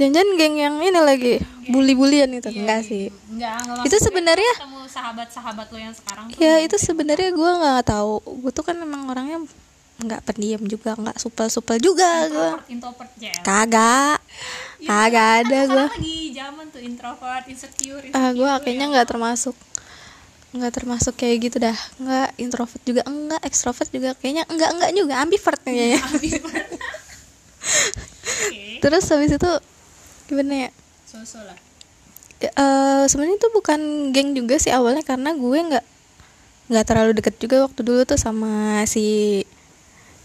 [0.00, 1.34] Jangan geng yang ini lagi
[1.70, 2.50] bully-bulian itu.
[2.50, 3.12] Enggak sih.
[3.30, 7.82] enggak enggak itu sebenarnya ketemu sahabat-sahabat lo yang sekarang tuh ya itu sebenarnya gua nggak
[7.94, 8.14] tahu.
[8.42, 9.44] Gua tuh kan memang orangnya
[10.00, 12.58] nggak pendiam juga nggak supel-supel juga gua.
[12.64, 14.18] Introvert introvert ya kagak.
[14.80, 15.86] Kagak ada gua.
[15.86, 19.56] sekarang lagi zaman tuh introvert insecure, insecure ah gua kayaknya nggak termasuk
[20.50, 21.76] nggak termasuk kayak gitu dah.
[22.00, 25.14] Nggak introvert juga enggak ekstrovert juga kayaknya enggak enggak juga.
[25.22, 26.00] Ambivert kayaknya.
[28.40, 29.52] Oke, terus habis itu
[30.26, 30.70] gimana ya?
[31.04, 31.58] So-so lah.
[32.40, 33.80] Ya, eh, sebenarnya itu bukan
[34.16, 35.86] geng juga sih awalnya karena gue nggak
[36.70, 39.42] nggak terlalu deket juga waktu dulu tuh sama si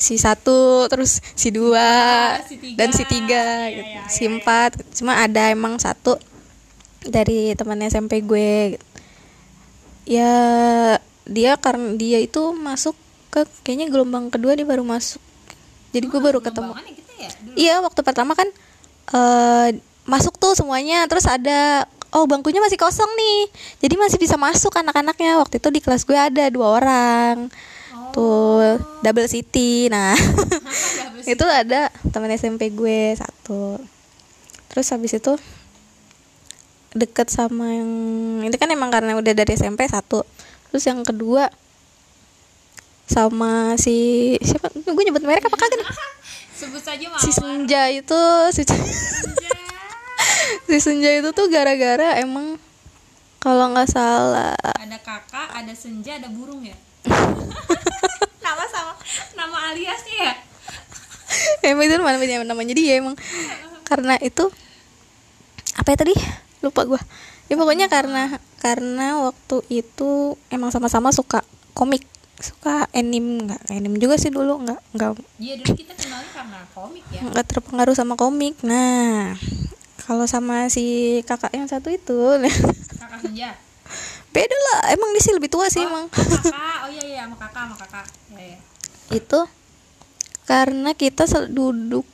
[0.06, 2.78] si satu terus si dua si tiga.
[2.78, 3.89] dan si tiga Iya, gitu.
[3.89, 6.22] iya, si iya, empat cuma ada emang satu
[7.02, 8.86] dari teman SMP gue gitu.
[10.06, 10.34] ya
[11.26, 12.94] dia karena dia itu masuk
[13.34, 15.20] ke kayaknya gelombang kedua dia baru masuk.
[15.89, 16.72] Jadi gue baru ketemu.
[16.72, 17.56] Pengembangan ya ya dulu.
[17.58, 18.48] Iya waktu pertama kan
[19.10, 19.70] eh
[20.06, 23.41] masuk tuh semuanya terus ada oh bangkunya masih kosong nih.
[23.82, 25.41] Jadi masih bisa masuk anak-anaknya.
[25.41, 27.50] Waktu itu di kelas gue ada dua orang
[28.15, 30.15] tuh double city nah.
[31.25, 33.81] Itu ada teman SMP gue satu.
[34.69, 35.34] Terus habis itu
[36.95, 37.91] deket sama yang
[38.45, 40.21] ini kan emang karena udah dari SMP satu.
[40.69, 41.49] Terus yang kedua
[43.10, 44.69] sama si siapa?
[44.69, 45.89] Gue nyebut merek apa kagak nih?
[46.62, 47.19] Sebut saja mawar.
[47.19, 48.21] Si senja itu
[48.53, 48.63] si,
[50.69, 52.62] si senja itu tuh gara-gara emang
[53.45, 56.73] kalau nggak salah ada kakak ada senja ada burung ya
[58.46, 58.94] nama sama
[59.38, 60.34] nama aliasnya ya?
[61.72, 63.15] Emang itu namanya namanya dia emang.
[63.86, 64.50] Karena itu
[65.76, 66.15] apa ya tadi?
[66.62, 67.02] Lupa gua.
[67.46, 71.46] Ya pokoknya karena karena waktu itu emang sama-sama suka
[71.78, 72.06] komik.
[72.36, 75.12] Suka anime nggak anime juga sih dulu nggak nggak.
[75.39, 77.22] Iya dulu kita kenalnya karena komik ya.
[77.22, 78.60] Nggak terpengaruh sama komik.
[78.65, 79.38] Nah
[80.06, 82.18] kalau sama si kakak yang satu itu
[83.02, 83.58] kakak senja
[84.36, 86.12] beda lah emang dia sih lebih tua sih emang.
[86.12, 86.52] kakak.
[86.86, 88.06] Oh iya iya sama kakak sama kakak.
[88.36, 88.60] Ya ya
[89.15, 89.39] itu
[90.45, 92.06] karena kita duduk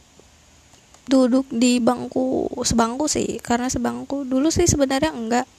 [1.09, 3.41] duduk di bangku sebangku sih.
[3.41, 5.49] Karena sebangku dulu sih sebenarnya enggak.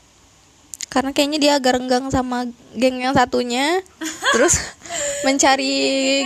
[0.87, 2.47] Karena kayaknya dia agak renggang sama
[2.79, 3.83] geng yang satunya.
[4.33, 4.63] Terus
[5.27, 5.75] mencari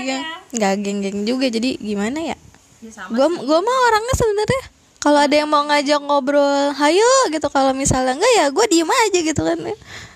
[0.04, 1.48] geng nggak geng-geng juga.
[1.48, 2.36] Jadi gimana ya?
[2.84, 7.46] Ya sama gua gua mah orangnya sebenarnya kalau ada yang mau ngajak ngobrol hayo gitu.
[7.52, 9.58] Kalau misalnya enggak ya gue diem aja gitu kan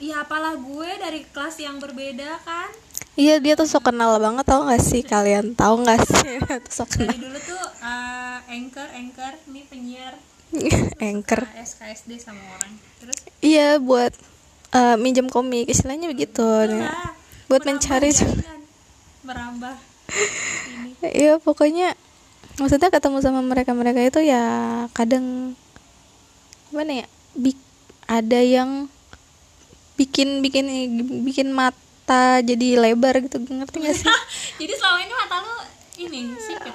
[0.01, 2.71] iya apalah gue dari kelas yang berbeda kan.
[3.19, 5.03] Iya dia tuh sok kenal banget tau gak sih?
[5.05, 6.41] Kalian tahu nggak sih?
[6.67, 7.13] Tuh sok kenal.
[7.13, 10.15] dari dulu tuh eh, anchor anchor nih penyiar.
[11.11, 11.47] Anchor.
[11.47, 12.73] KS KSD sama orang.
[12.99, 13.17] Terus?
[13.45, 14.11] Iya buat
[14.73, 16.47] eh, minjem komik istilahnya begitu.
[16.67, 17.15] Ya.
[17.51, 18.15] buat mencari
[19.27, 19.75] merambah
[20.71, 20.91] ini
[21.23, 21.95] Iya pokoknya
[22.61, 24.45] maksudnya ketemu sama mereka mereka itu ya
[24.93, 25.57] kadang
[26.69, 27.69] gimana ya bik-
[28.05, 28.87] ada yang
[29.97, 30.67] bikin bikin
[31.25, 34.09] bikin mata jadi lebar gitu ngerti gak sih?
[34.61, 35.57] Jadi selama ini mata lu
[36.01, 36.75] ini sipit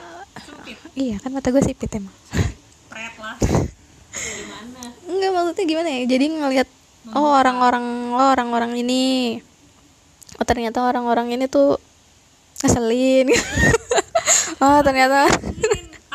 [0.98, 2.14] iya kan mata gue sipit emang.
[2.92, 3.38] Pret lah.
[4.16, 6.02] Gimana enggak maksudnya gimana ya?
[6.06, 6.70] Jadi ngelihat
[7.14, 9.38] oh orang-orang oh orang-orang ini.
[10.38, 11.82] Oh ternyata orang-orang ini tuh
[12.64, 13.30] ngeselin
[14.64, 15.30] oh ternyata.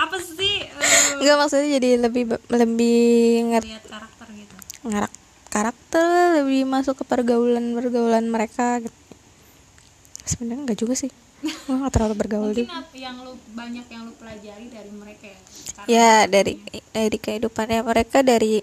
[0.00, 3.02] Apa sih eh, enggak maksudnya jadi lebih lebih
[3.52, 4.54] ngerti karakter gitu?
[4.88, 5.12] ngarak
[5.52, 8.96] karakter lebih masuk ke pergaulan pergaulan mereka gitu.
[10.24, 11.12] sebenarnya enggak juga sih.
[11.40, 15.38] Gue nggak terlalu bergaul mungkin juga yang lu banyak yang lu pelajari dari mereka ya?
[15.88, 16.60] Ya dari
[16.92, 18.60] dari kehidupannya mereka dari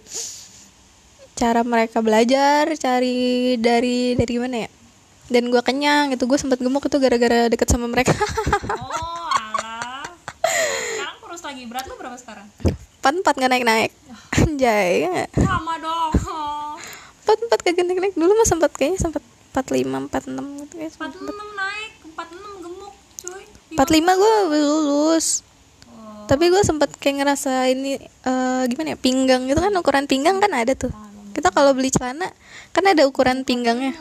[1.38, 4.70] cara mereka belajar cari dari dari gimana ya?
[5.28, 8.14] Dan gue kenyang itu gue sempat gemuk itu gara-gara deket sama mereka.
[8.78, 9.37] Oh
[10.58, 11.62] sekarang kurus lagi.
[11.66, 12.48] Berat lu berapa sekarang?
[12.98, 13.92] Empat empat nggak naik naik
[14.36, 14.92] anjay.
[15.08, 16.12] Ya sama dong.
[17.24, 20.76] Empat empat kagak naik naik dulu mah sempat kayaknya sempat empat lima empat enam gitu
[20.78, 22.94] ya 46 naik 46 gemuk
[23.24, 23.44] cuy.
[23.74, 25.42] Empat lima gue lulus.
[25.88, 26.28] Oh.
[26.30, 30.52] Tapi gue sempet kayak ngerasa ini eh, gimana ya pinggang gitu kan ukuran pinggang kan
[30.52, 30.92] ada tuh.
[31.32, 32.28] Kita kalau beli celana
[32.76, 33.96] kan ada ukuran pinggangnya.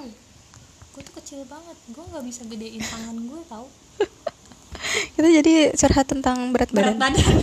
[0.93, 1.77] Gue tuh kecil banget.
[1.95, 3.67] Gue nggak bisa gedein tangan gue tau
[5.15, 6.97] kita jadi curhat tentang berat badan.
[6.97, 7.25] badan.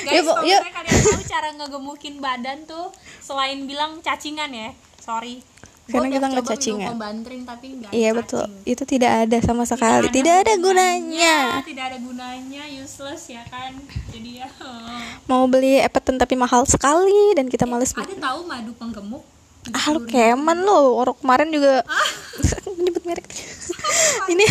[0.00, 5.40] Guys Ya, misalnya kalian tahu cara ngegemukin badan tuh selain bilang cacingan ya sorry.
[5.90, 6.92] Karena Gua kita nggak cacingan.
[7.42, 8.18] tapi nggak iya cacing.
[8.22, 8.46] betul.
[8.62, 10.06] itu tidak ada sama sekali.
[10.08, 13.74] Tidak ada gunanya tidak ada gunanya useless ya kan?
[14.14, 14.48] Jadi ya
[15.30, 19.22] mau beli Epeton tapi mahal sekali dan kita males ada tahu madu penggemuk
[19.74, 20.96] ah lu keman lo.
[20.98, 21.84] Orang kemarin juga
[22.84, 23.26] nyebut merek.
[24.30, 24.44] Ini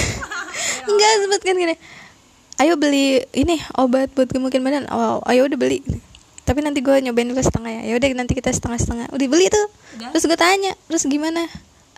[0.87, 1.75] enggak sebutkan gini.
[2.59, 4.85] Ayo beli ini obat buat gemukin badan.
[4.91, 5.79] Oh ayo udah beli.
[6.43, 7.81] Tapi nanti gue nyobain dulu setengah ya.
[7.89, 9.67] Ya udah nanti kita setengah setengah udah beli tuh.
[9.99, 10.09] Udah.
[10.11, 11.45] terus gue tanya terus gimana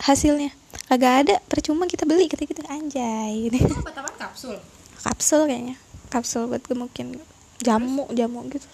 [0.02, 0.54] hasilnya?
[0.86, 3.48] Kagak ada percuma kita beli kita kita anjay.
[3.50, 4.60] Ini obat kapsul?
[5.02, 5.76] Kapsul kayaknya.
[6.12, 7.16] Kapsul buat gemukin.
[7.62, 8.66] Jamu jamu gitu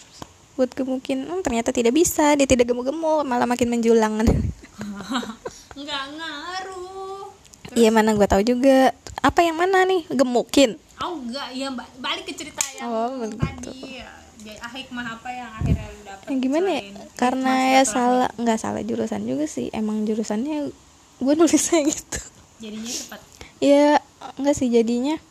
[0.59, 4.19] buat gemukin hmm, ternyata tidak bisa dia tidak gemuk-gemuk malah makin menjulang.
[5.79, 7.31] Nggak ngaruh.
[7.79, 8.91] Iya mana gue tahu juga.
[9.23, 10.03] Apa yang mana nih?
[10.11, 10.75] Gemukin.
[10.99, 14.11] Oh enggak ya ba- balik ke cerita yang Oh, tadi ya.
[14.59, 16.83] ah, hikmah apa yang akhirnya lu dapet gimana ya?
[17.15, 19.71] karena ya salah nggak salah jurusan juga sih.
[19.71, 20.75] Emang jurusannya
[21.19, 22.19] gue nulisnya gitu.
[22.59, 23.21] Jadinya cepat
[23.63, 24.03] ya
[24.35, 25.23] enggak sih jadinya.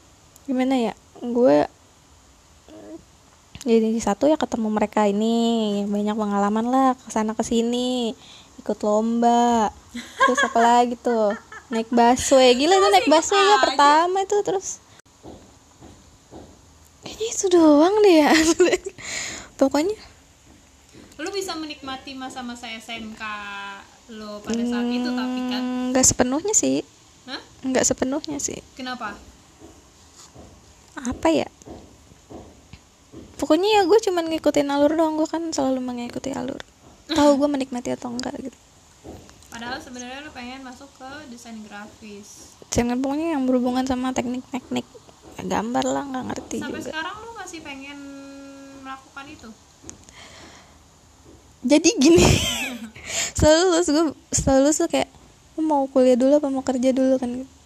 [0.47, 0.93] Gimana ya?
[1.19, 1.67] Gue
[3.65, 8.13] jadi satu ya ketemu mereka ini banyak pengalaman lah ke sana ke sini
[8.61, 9.71] ikut lomba.
[9.95, 11.33] Terus apa lagi tuh?
[11.71, 12.51] Naik busway.
[12.57, 14.67] Gila itu naik busway ya pertama itu terus.
[17.05, 18.31] Kayaknya itu doang deh ya.
[19.59, 19.97] Pokoknya.
[21.17, 23.23] Lu bisa menikmati masa-masa SMK
[24.13, 25.61] lo pada saat itu tapi kan?
[25.63, 26.83] Mm, nggak sepenuhnya sih.
[27.27, 27.41] Hah?
[27.63, 28.59] nggak sepenuhnya sih.
[28.75, 29.15] Kenapa?
[30.95, 31.47] Apa ya
[33.37, 36.59] pokoknya ya gue cuman ngikutin alur doang gue kan selalu mengikuti alur.
[37.07, 38.57] Tahu gue menikmati atau enggak gitu.
[39.47, 42.51] Padahal sebenarnya lu pengen masuk ke desain grafis.
[42.69, 44.85] Jangan pokoknya yang berhubungan sama teknik-teknik.
[45.37, 46.89] Ya, gambar lah nggak ngerti sampai juga.
[46.89, 47.99] sekarang lu masih pengen
[48.81, 49.49] melakukan itu?
[51.67, 52.21] Jadi gini
[53.37, 55.09] selalu lulus gue selalu lulus tuh kayak
[55.57, 57.17] "Lu mau kuliah dulu apa mau kerja dulu?
[57.17, 57.56] kan gitu.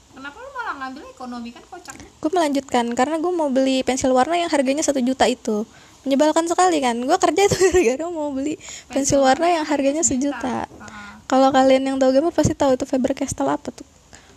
[0.81, 2.09] Ngambil ekonomi kan kocaknya.
[2.17, 5.69] Gue melanjutkan karena gue mau beli pensil warna yang harganya satu juta itu.
[6.01, 6.97] Menyebalkan sekali kan?
[6.97, 8.57] Gue kerja itu gara-gara mau beli
[8.89, 10.65] pensil warna yang harganya sejuta.
[10.81, 13.85] Ah, kalau kalian yang tahu gambar pasti tahu itu Faber Castell apa tuh?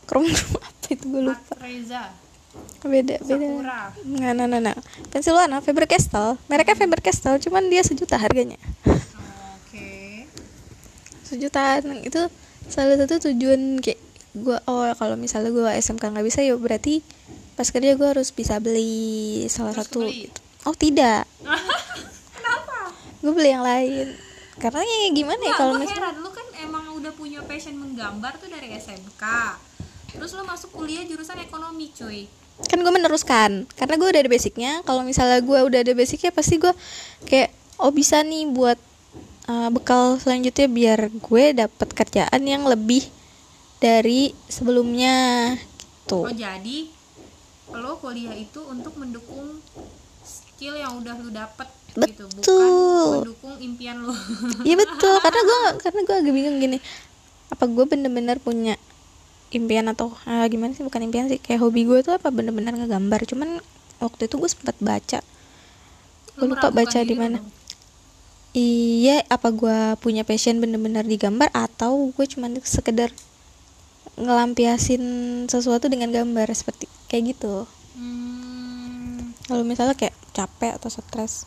[0.05, 0.61] Krom apa
[0.93, 1.05] itu?
[1.09, 1.57] Gue lupa.
[1.65, 2.13] Reza.
[2.85, 3.47] Beda beda.
[4.05, 4.77] Nggak nah, nah, nah.
[5.09, 8.61] pensil warna Faber Castell mereknya Faber Castell cuman dia sejuta harganya.
[8.85, 10.29] Oke.
[11.25, 12.29] Sejutaan itu
[12.69, 17.07] salah satu tujuan kayak gue oh kalau misalnya gue SMK nggak bisa ya berarti
[17.55, 20.41] pas kerja gue harus bisa beli salah Terus satu gitu.
[20.67, 21.23] oh tidak.
[22.35, 22.91] Kenapa?
[23.23, 24.11] Gue beli yang lain.
[24.59, 26.15] Karena ya gimana ya kalau misalnya heran.
[26.19, 29.25] Lu kan emang udah punya passion menggambar tuh dari SMK
[30.15, 32.31] terus lu masuk kuliah jurusan ekonomi cuy.
[32.71, 33.67] Kan gue meneruskan.
[33.75, 34.73] Karena gue udah ada basicnya.
[34.87, 36.71] Kalau misalnya gue udah ada basicnya pasti gue
[37.27, 37.51] kayak
[37.83, 38.79] oh bisa nih buat
[39.51, 43.11] uh, bekal selanjutnya biar gue dapat kerjaan yang lebih
[43.85, 46.25] dari sebelumnya gitu.
[46.25, 46.89] Oh jadi
[47.69, 49.61] lo kuliah itu untuk mendukung
[50.25, 53.13] skill yang udah lu dapet gitu bukan Betul.
[53.21, 54.17] mendukung impian lo.
[54.65, 55.15] Iya betul.
[55.21, 56.79] Karena gue karena gue agak bingung gini.
[57.53, 58.75] Apa gue bener-bener punya
[59.53, 60.83] impian atau ah, gimana sih?
[60.83, 62.33] Bukan impian sih kayak hobi gue tuh apa?
[62.33, 63.29] Bener-bener ngegambar.
[63.29, 63.61] Cuman
[64.01, 65.21] waktu itu gue sempat baca.
[66.35, 67.39] Gue Lu lupa baca di mana.
[68.55, 71.53] iya apa gue punya passion bener-bener di gambar?
[71.55, 73.15] Atau gue cuman sekedar
[74.15, 75.03] ngelampiasin
[75.51, 77.67] sesuatu dengan gambar seperti kayak gitu.
[77.95, 81.47] Hmm, kalau misalnya kayak capek atau stres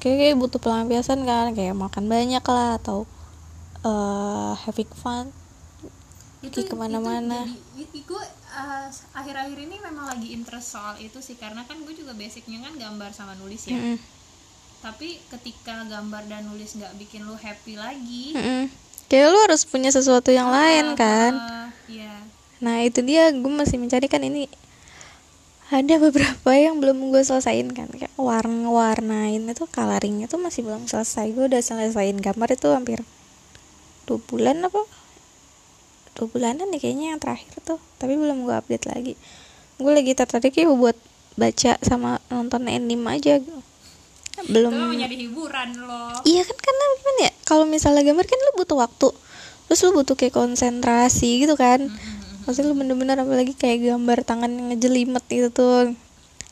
[0.00, 3.08] kayak, kayak butuh pelampiasan kan kayak makan banyak lah atau
[3.84, 5.32] eh having fun.
[6.42, 7.48] Pergi ke mana-mana.
[8.06, 8.24] gue
[8.54, 12.78] uh, akhir-akhir ini memang lagi interest soal itu sih karena kan gue juga basicnya kan
[12.78, 13.74] gambar sama nulis ya.
[13.74, 13.98] Mm-mm.
[14.78, 18.70] tapi ketika gambar dan nulis nggak bikin lu happy lagi Mm-mm.
[19.10, 21.34] kayak lu harus punya sesuatu yang lain kan.
[21.34, 23.28] uh, ya nah itu dia.
[23.36, 24.48] Gue masih mencari kan ini.
[25.66, 27.90] Ada beberapa yang belum gue selesain kan.
[27.90, 31.34] Kayak warna warnain itu coloring itu masih belum selesai.
[31.34, 32.98] Gue udah selesain gambar itu hampir
[34.06, 34.82] dua bulan apa?
[36.16, 37.82] Dua bulanan nih kayaknya yang terakhir tuh.
[37.98, 39.14] Tapi belum gue update lagi.
[39.76, 40.96] Gue lagi tertarik ya buat
[41.36, 43.42] baca sama nonton anime aja.
[44.48, 46.24] Belum itu mau nyari hiburan lo.
[46.24, 47.32] Iya kan karena gimana ya?
[47.44, 49.08] Kalau misalnya gambar kan lu butuh waktu
[49.66, 51.90] terus lu butuh kayak konsentrasi gitu kan.
[52.46, 55.94] Maksudnya lu bener-bener apalagi kayak gambar tangan yang ngejelimet gitu tuh.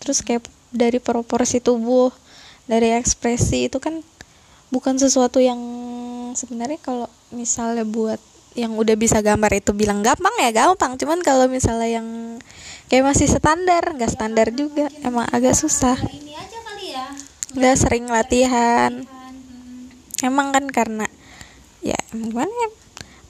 [0.02, 2.10] Terus kayak dari proporsi tubuh
[2.66, 4.02] dari ekspresi itu kan
[4.74, 5.60] bukan sesuatu yang
[6.34, 8.18] sebenarnya kalau misalnya buat
[8.54, 10.98] yang udah bisa gambar itu bilang gampang ya gampang.
[10.98, 12.08] Cuman kalau misalnya yang
[12.90, 15.98] kayak masih standar nggak standar juga emang agak susah.
[16.10, 17.06] Ini aja kali ya.
[17.54, 18.92] Nggak sering latihan.
[19.06, 19.90] Hmm.
[20.24, 21.06] emang kan karena
[21.84, 22.68] ya emang gimana ya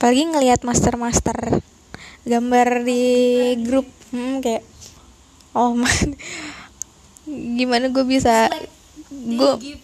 [0.05, 1.65] apalagi ngelihat master master
[2.29, 3.05] gambar di
[3.65, 4.61] grup hmm, kayak
[5.57, 6.13] oh man
[7.57, 8.53] gimana gue bisa
[9.09, 9.81] gue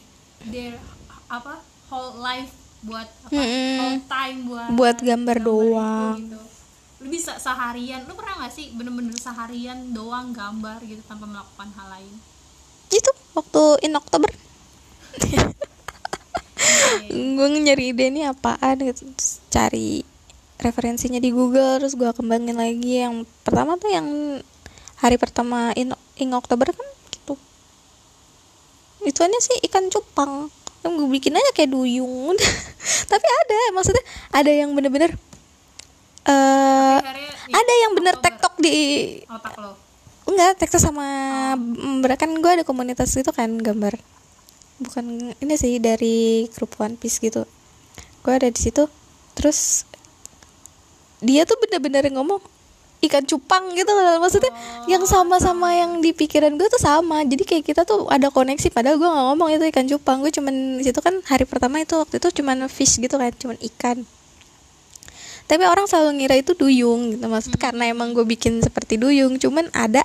[0.53, 0.77] their
[1.25, 2.53] apa whole life
[2.85, 3.81] buat apa Mm-mm.
[3.81, 6.17] whole time buat Buat gambar itu doang.
[6.21, 6.41] gitu.
[7.01, 11.97] lu bisa seharian lu pernah gak sih bener-bener seharian doang gambar gitu tanpa melakukan hal
[11.97, 12.13] lain
[12.93, 14.29] itu waktu in Oktober
[17.09, 20.10] gue nyari ide ini apaan gitu Terus cari
[20.61, 23.03] referensinya di Google terus gue kembangin lagi.
[23.03, 24.07] Yang pertama tuh yang
[25.01, 27.35] hari pertama in, in Oktober kan gitu.
[29.05, 30.53] Ituannya sih ikan cupang.
[30.81, 32.37] Kan gue bikin aja kayak duyung.
[33.11, 35.17] Tapi ada maksudnya ada yang bener-bener
[37.51, 38.77] di ada yang bener tektok di
[39.27, 39.75] otak lo?
[40.29, 41.07] Enggak tektok sama
[41.57, 42.17] oh.
[42.17, 43.99] kan gue ada komunitas itu kan gambar.
[44.81, 47.45] Bukan ini sih dari grup One Piece gitu.
[48.23, 48.87] Gue ada di situ.
[49.35, 49.89] Terus
[51.21, 52.41] dia tuh bener-bener ngomong
[53.01, 54.21] ikan cupang gitu loh.
[54.21, 54.53] maksudnya
[54.85, 57.25] yang sama-sama yang di pikiran gue tuh sama.
[57.25, 58.69] Jadi kayak kita tuh ada koneksi.
[58.69, 60.21] Padahal gue nggak ngomong itu ikan cupang.
[60.21, 64.05] Gue cuman situ kan hari pertama itu waktu itu cuman fish gitu kan cuman ikan.
[65.49, 67.25] Tapi orang selalu ngira itu duyung gitu.
[67.25, 70.05] Maksudnya karena emang gue bikin seperti duyung cuman ada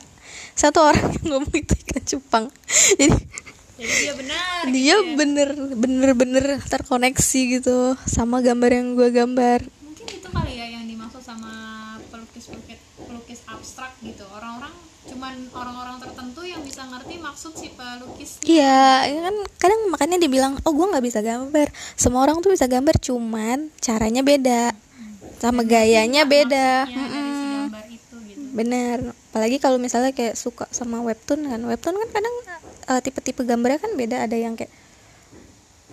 [0.55, 2.45] satu orang yang ngomong itu ikan cupang.
[2.99, 3.45] Jadi
[3.75, 9.67] jadi dia benar dia bener bener bener terkoneksi gitu sama gambar yang gue gambar.
[9.67, 11.53] Mungkin itu kali ya yang dimaksud sama
[12.09, 14.25] pelukis pelukis pelukis abstrak gitu.
[14.33, 14.73] Orang-orang
[15.05, 20.57] cuman orang-orang tertentu yang bisa ngerti maksud si pelukis iya ini kan kadang makanya dibilang
[20.65, 21.69] oh gue nggak bisa gambar.
[21.93, 24.73] Semua orang tuh bisa gambar cuman caranya beda.
[25.37, 26.89] Sama gayanya beda.
[26.89, 28.41] gambar itu gitu.
[28.57, 29.13] Bener.
[29.29, 31.61] Apalagi kalau misalnya kayak suka sama webtoon kan.
[31.61, 32.35] Webtoon kan kadang
[32.89, 34.25] eh, tipe-tipe gambarnya kan beda.
[34.25, 34.73] Ada yang kayak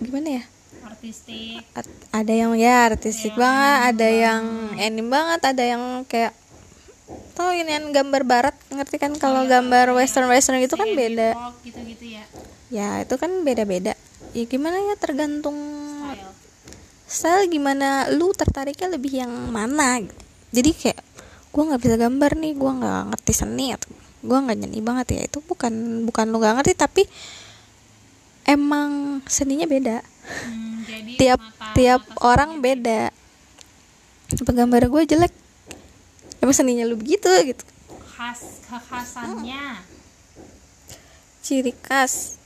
[0.01, 0.43] gimana ya
[0.85, 1.63] artistik.
[1.73, 4.43] At- ada yang ya artistik banget ada yang
[4.77, 6.35] anime banget ada yang kayak
[7.33, 9.13] tau ini yang gambar barat ngerti kan?
[9.17, 11.35] Kalau gambar western western gitu kan beda.
[11.35, 12.23] Folk gitu-gitu ya.
[12.73, 13.93] Ya itu kan beda-beda.
[14.33, 15.57] Ya gimana ya tergantung
[15.99, 16.31] style.
[17.05, 20.01] Style gimana lu tertariknya lebih yang mana?
[20.01, 20.15] Gitu.
[20.53, 21.01] jadi kayak
[21.53, 25.21] gue nggak bisa gambar nih gue nggak ngerti seni atau gue nggak nyanyi banget ya
[25.27, 27.03] itu bukan bukan lu nggak ngerti tapi
[28.43, 29.97] emang seninya beda.
[30.03, 33.11] Hmm, jadi tiap mata- tiap mata orang beda.
[34.33, 35.33] penggambar gue jelek?
[36.41, 37.63] Emang seninya lu begitu gitu.
[38.17, 39.77] Khas kekhasannya.
[41.45, 42.41] Ciri khas.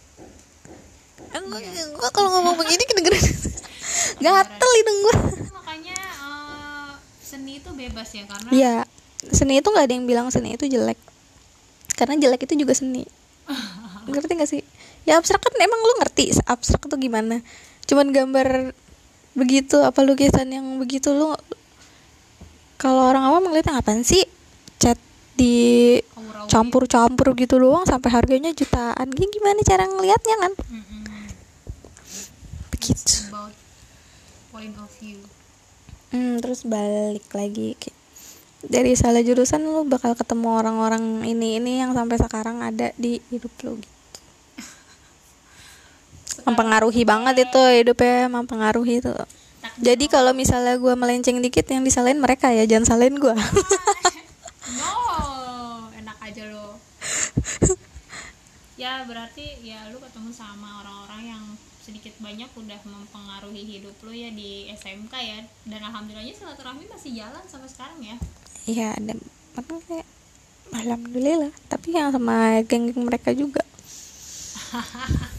[1.32, 3.24] Gue kalau ngomong begini kedengeran.
[4.24, 5.16] Gatel hidung gue
[5.54, 6.89] makanya eh,
[7.24, 8.76] seni itu bebas ya karena ya
[9.32, 11.00] seni itu nggak ada yang bilang seni itu jelek.
[11.95, 13.08] Karena jelek itu juga seni.
[14.12, 14.64] Ngerti gak sih
[15.08, 17.39] ya abstrak kan emang lu ngerti abstrak itu gimana.
[17.88, 18.76] Cuman gambar
[19.39, 21.32] begitu apa lukisan yang begitu lu
[22.76, 24.22] kalau orang awam ngeliatnya apaan sih?
[24.78, 24.99] Cat
[25.39, 25.97] di
[26.51, 29.08] campur-campur gitu doang sampai harganya jutaan.
[29.10, 30.53] Gini gimana cara ngelihatnya kan?
[32.76, 33.32] Begitu.
[34.51, 35.24] Point of view.
[36.12, 37.80] Hmm, terus balik lagi
[38.64, 43.53] dari salah jurusan lu bakal ketemu orang-orang ini ini yang sampai sekarang ada di hidup
[43.64, 43.80] lu.
[43.80, 43.97] gitu.
[46.45, 49.13] Mempengaruhi banget itu hidupnya mempengaruhi itu.
[49.77, 53.38] Jadi kalau misalnya gua melenceng dikit yang disalahin mereka ya jangan salahin gua.
[54.77, 54.93] No
[55.95, 56.75] enak aja lo.
[58.77, 61.43] Ya berarti ya lu ketemu sama orang-orang yang
[61.81, 65.39] sedikit banyak udah mempengaruhi hidup lu ya di SMK ya.
[65.65, 68.15] Dan alhamdulillahnya silaturahmi masih jalan sampai sekarang ya.
[68.69, 69.17] Iya ada
[69.57, 70.07] apa kayak
[70.77, 71.49] alhamdulillah.
[71.73, 73.65] Tapi yang sama geng-geng mereka juga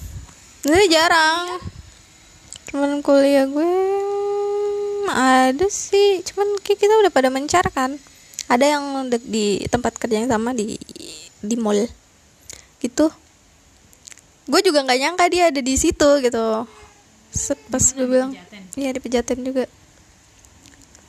[0.68, 1.64] Ini jarang.
[2.68, 3.72] Teman kuliah gue
[5.08, 6.20] ada sih.
[6.28, 7.96] Cuman kita udah pada mencar kan.
[8.52, 10.76] Ada yang di tempat kerja yang sama di
[11.40, 11.88] di mall.
[12.84, 13.08] Gitu.
[14.44, 16.68] Gue juga nggak nyangka dia ada di situ gitu.
[17.32, 18.36] Set pas gue bilang
[18.76, 19.64] iya di pejaten juga.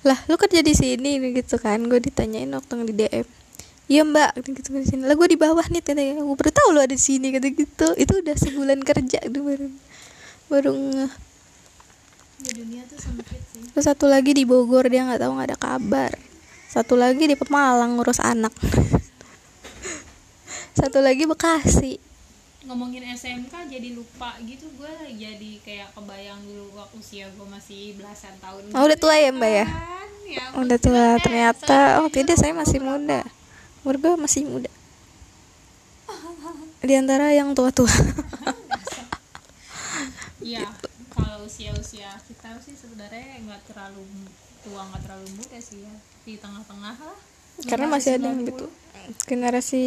[0.07, 1.83] Lah lu kerja di sini gitu kan?
[1.83, 3.38] Gue ditanyain waktu di DM
[3.89, 5.03] iya mbak gitu di sini.
[5.09, 7.87] Lah gue di bawah nih katanya gue baru tahu lu ada di sini kata gitu.
[7.97, 9.67] Itu udah sebulan kerja tuh baru
[10.49, 11.11] baru ngeh
[12.39, 13.65] ya dunia tuh sempit sih.
[13.73, 16.11] Terus satu lagi di Bogor dia nggak tahu nggak ada kabar.
[16.69, 18.53] Satu lagi di Pemalang ngurus anak.
[20.79, 21.97] Satu lagi Bekasi.
[22.69, 24.69] Ngomongin SMK jadi lupa gitu.
[24.77, 29.33] Gue jadi kayak kebayang dulu waktu usia gue masih belasan tahun Oh, udah tua ya,
[29.33, 29.65] Mbak, ya?
[29.65, 30.09] kan?
[30.29, 32.05] Ya udah tua ternyata.
[32.05, 33.25] Oh tidak saya masih muda
[33.81, 34.71] umur gue masih muda
[36.79, 37.91] di antara yang tua-tua
[40.39, 40.63] Iya,
[41.11, 44.01] kalau usia-usia kita sih sebenarnya nggak terlalu
[44.63, 47.19] tua nggak terlalu muda sih ya di tengah-tengah lah.
[47.67, 48.47] karena masih ada yang 90.
[48.47, 48.65] gitu
[49.27, 49.83] generasi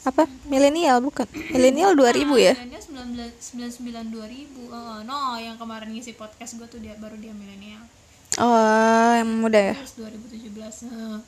[0.00, 4.72] apa milenial bukan milenial 2000 ya Milenial 19 99 2000.
[4.72, 7.80] Oh, no, yang kemarin ngisi podcast gue tuh dia baru dia milenial.
[8.36, 10.88] oh yang muda ya Terus 2017.
[10.92, 11.20] Nah,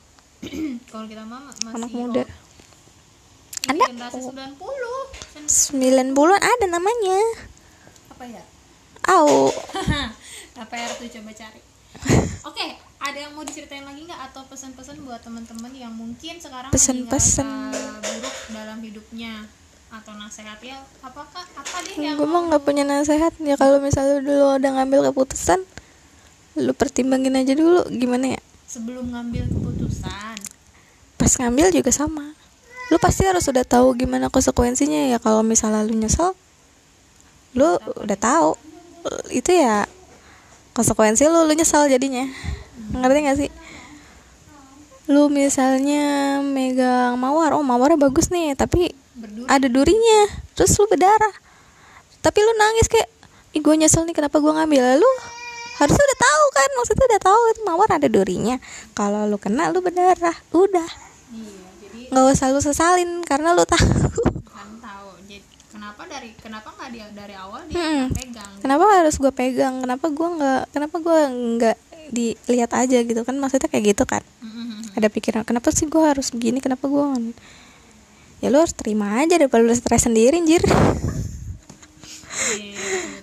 [0.91, 2.27] kalau kita mah masih anak muda oh,
[3.69, 3.85] Anda?
[3.87, 6.13] generasi 90.
[6.13, 7.19] 90-an ada namanya
[8.11, 8.43] Apa ya?
[9.05, 9.51] au
[10.55, 11.61] KPR tuh coba cari.
[12.49, 12.65] Oke,
[12.99, 17.73] ada yang mau diceritain lagi nggak atau pesan-pesan buat teman-teman yang mungkin sekarang Pesan-pesan.
[17.99, 19.49] buruk dalam hidupnya
[19.89, 24.25] atau nasihat ya apakah apa deh yang gue mah nggak punya nasihat ya kalau misalnya
[24.25, 25.61] dulu udah ngambil keputusan
[26.57, 28.41] lu pertimbangin aja dulu gimana ya
[28.73, 30.37] sebelum ngambil keputusan.
[31.21, 32.33] Pas ngambil juga sama.
[32.89, 36.33] Lu pasti harus udah tahu gimana konsekuensinya ya kalau misalnya lu nyesel.
[37.53, 38.57] Lu udah tahu.
[39.29, 39.85] Itu ya
[40.73, 42.25] konsekuensi lu lu nyesel jadinya.
[42.97, 43.51] Ngerti gak sih?
[45.05, 51.35] Lu misalnya megang mawar oh mawarnya bagus nih tapi berdua ada durinya terus lu berdarah.
[52.25, 53.05] Tapi lu nangis kayak
[53.53, 54.97] ih gue nyesel nih kenapa gue ngambil?
[54.97, 55.11] Lu
[55.73, 58.57] harusnya udah tahu kan maksudnya udah tahu itu mawar ada durinya.
[58.93, 60.89] Kalau lu kena lu berdarah udah.
[61.33, 63.89] Iya jadi nggak usah lu sesalin karena lu tahu.
[64.47, 68.13] Kan tahu jadi kenapa dari kenapa nggak dia dari awal dia Hmm.
[68.13, 68.51] pegang?
[68.61, 69.81] Kenapa harus gue pegang?
[69.81, 71.19] Kenapa gue nggak kenapa gue
[71.57, 71.77] nggak
[72.13, 73.35] dilihat aja gitu kan?
[73.37, 74.21] Maksudnya kayak gitu kan.
[74.41, 74.93] Mhm.
[74.93, 76.61] ada pikiran kenapa sih gue harus begini?
[76.61, 77.33] Kenapa gue
[78.39, 80.61] ya lu harus terima aja daripada lu stres sendiri anjir.
[82.53, 82.77] Iya,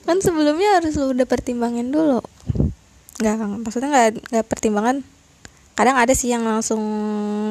[0.07, 2.23] kan sebelumnya harus lu udah pertimbangin dulu
[3.21, 5.05] nggak maksudnya nggak nggak pertimbangan.
[5.77, 6.81] Kadang ada sih yang langsung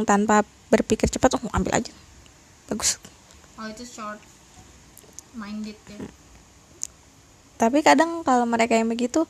[0.06, 1.94] tanpa berpikir cepat oh ambil aja.
[2.70, 2.98] Bagus.
[3.58, 4.22] Oh itu short
[5.34, 5.98] minded ya?
[7.60, 9.28] Tapi kadang kalau mereka yang begitu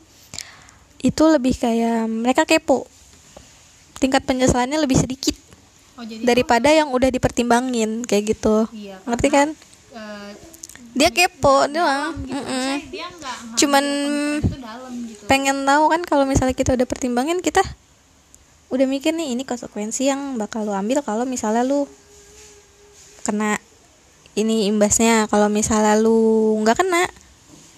[1.00, 2.84] itu lebih kayak mereka kepo.
[4.00, 5.36] Tingkat penyesalannya lebih sedikit
[5.96, 8.64] oh jadi daripada yang udah dipertimbangin kayak gitu.
[8.72, 9.48] Iya, ngerti kan?
[9.92, 10.30] eh,
[10.94, 12.16] dia kepo doang.
[12.22, 12.38] gitu.
[12.94, 17.62] Dia nggak ngambil Cuman- dalam gitu pengen tahu kan kalau misalnya kita udah pertimbangin kita
[18.74, 21.86] udah mikir nih ini konsekuensi yang bakal lu ambil kalau misalnya lu
[23.22, 23.62] kena
[24.34, 27.06] ini imbasnya kalau misalnya lu nggak kena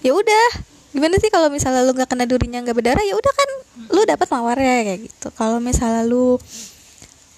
[0.00, 0.48] ya udah
[0.96, 3.50] gimana sih kalau misalnya lu nggak kena durinya nggak berdarah ya udah kan
[3.92, 6.40] lu dapat mawarnya kayak gitu kalau misalnya lu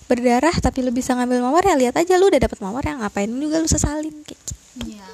[0.07, 3.31] berdarah tapi lu bisa ngambil mawar ya lihat aja lu udah dapat mawar ya ngapain
[3.35, 4.53] juga lu sesalin kayak gitu.
[4.95, 5.11] Iya.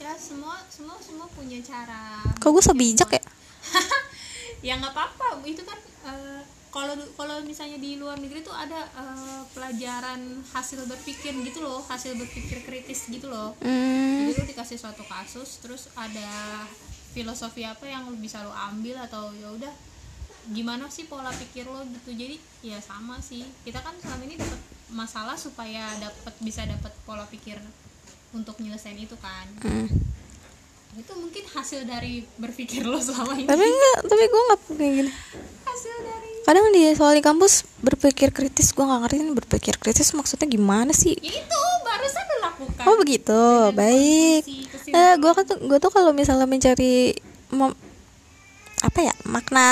[0.00, 2.20] Ya semua semua semua punya cara.
[2.36, 3.24] kok gue so bijak ya
[4.66, 5.42] ya nggak apa-apa.
[5.46, 6.42] Itu kan eh,
[6.74, 12.18] kalau kalau misalnya di luar negeri tuh ada eh, pelajaran hasil berpikir gitu loh hasil
[12.18, 13.54] berpikir kritis gitu loh.
[13.62, 16.66] Hmm, jadi lu dikasih suatu kasus terus ada
[17.14, 19.70] filosofi apa yang lu bisa lo ambil atau ya udah
[20.50, 22.10] gimana sih pola pikir lo gitu.
[22.10, 23.46] Jadi ya sama sih.
[23.62, 24.60] Kita kan selama ini dapat
[24.92, 27.56] masalah supaya dapat bisa dapat pola pikir
[28.34, 29.46] untuk nyelesain itu kan.
[29.62, 29.86] Hmm.
[30.94, 33.48] Itu mungkin hasil dari berpikir lo selama ini.
[33.50, 35.10] Tapi enggak tapi gue nggak kayak gini.
[35.64, 40.12] Hasil dari kadang di soal di kampus berpikir kritis gue nggak ngerti ini berpikir kritis
[40.12, 41.16] maksudnya gimana sih?
[41.18, 42.84] Ya itu barusan lo lakukan.
[42.86, 43.40] Oh begitu.
[43.72, 44.42] Baik.
[44.44, 45.10] konsumsi, kesimpulan.
[45.10, 47.16] eh gue kan gue tuh kalau misalnya mencari
[47.50, 47.78] mem-
[48.84, 49.66] apa ya makna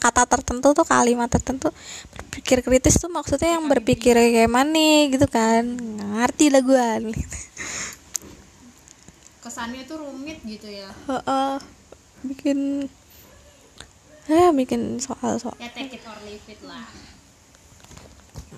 [0.00, 1.68] kata tertentu tuh kalimat tertentu
[2.08, 5.76] berpikir kritis tuh maksudnya yang berpikir kayak mana gitu kan.
[6.16, 6.86] Ngerti lah gue
[9.46, 10.90] kesannya tuh rumit gitu ya.
[12.26, 12.90] Bikin
[14.26, 15.54] ya bikin soal soal.
[15.62, 16.82] Ya take it or leave it lah.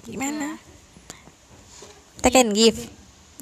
[0.09, 0.57] Gimana?
[2.25, 2.89] Take and give.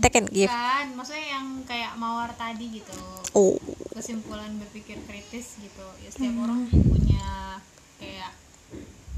[0.02, 0.50] Take and give.
[0.50, 2.98] Kan maksudnya yang kayak mawar tadi gitu.
[3.38, 3.54] Oh.
[3.94, 5.86] Kesimpulan berpikir kritis gitu.
[6.02, 7.62] Ya setiap orang punya
[8.02, 8.34] kayak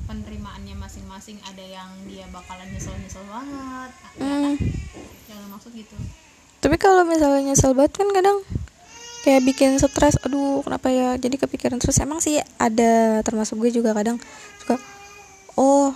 [0.05, 1.41] penerimaannya masing-masing.
[1.41, 4.57] Ada yang dia bakalan nyesel-nyesel banget ya kan?
[5.29, 5.97] yang lo maksud gitu
[6.59, 8.43] tapi kalau misalnya nyesel banget kan kadang
[9.23, 11.15] kayak bikin stres aduh kenapa ya?
[11.21, 11.99] Jadi kepikiran terus.
[12.03, 14.19] Emang sih ada termasuk gue juga kadang
[14.63, 14.79] suka
[15.59, 15.93] oh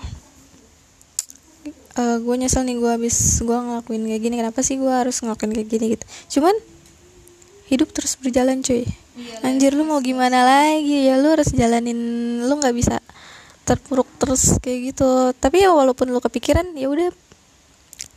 [1.93, 5.53] eh gue nyesel nih gue habis gue ngelakuin kayak gini kenapa sih gue harus ngelakuin
[5.55, 5.87] kayak gini?
[5.99, 6.05] Gitu.
[6.39, 6.55] Cuman
[7.73, 8.87] hidup terus berjalan cuy.
[9.45, 11.09] Anjir lu mau gimana lagi?
[11.09, 11.99] Ya lu harus jalanin
[12.47, 13.03] lu nggak bisa
[13.67, 15.33] terpuruk terus kayak gitu.
[15.37, 17.11] Tapi ya walaupun lu kepikiran ya udah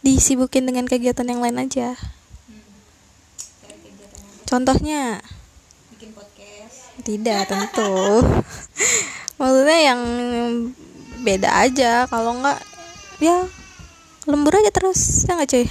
[0.05, 1.97] disibukin dengan kegiatan yang lain aja
[4.45, 5.19] contohnya?
[5.93, 6.93] Bikin podcast.
[7.01, 7.93] Tidak tentu.
[9.41, 10.01] Maksudnya yang
[11.25, 12.05] beda aja.
[12.07, 12.61] Kalau enggak
[13.19, 13.45] ya
[14.29, 15.25] lembur aja terus.
[15.27, 15.65] Ya nggak cuy?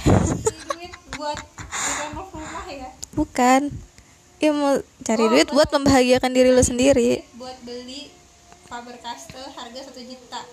[1.15, 1.39] Buat
[2.35, 2.87] rumah ya?
[3.15, 3.61] Bukan.
[4.37, 7.23] Ya mau cari duit buat membahagiakan diri lu sendiri.
[7.39, 8.11] Buat beli
[8.67, 10.43] Faber Castell harga satu juta.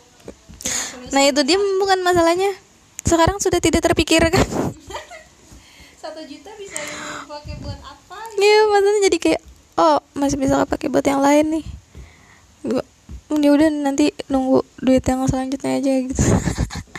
[1.13, 2.55] Nah itu dia bukan masalahnya.
[3.03, 4.33] Sekarang sudah tidak terpikirkan.
[6.03, 7.92] Satu juta bisa dipakai buat apa
[8.35, 9.41] Iya, maksudnya jadi kayak
[9.75, 11.65] oh masih bisa pakai buat yang lain nih.
[12.65, 12.89] Gua-
[13.33, 16.13] Ya udah nanti nunggu duit yang selanjutnya aja gitu.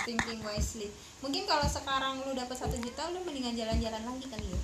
[0.03, 4.59] thinking wisely mungkin kalau sekarang lu dapat satu juta lu mendingan jalan-jalan lagi kali ya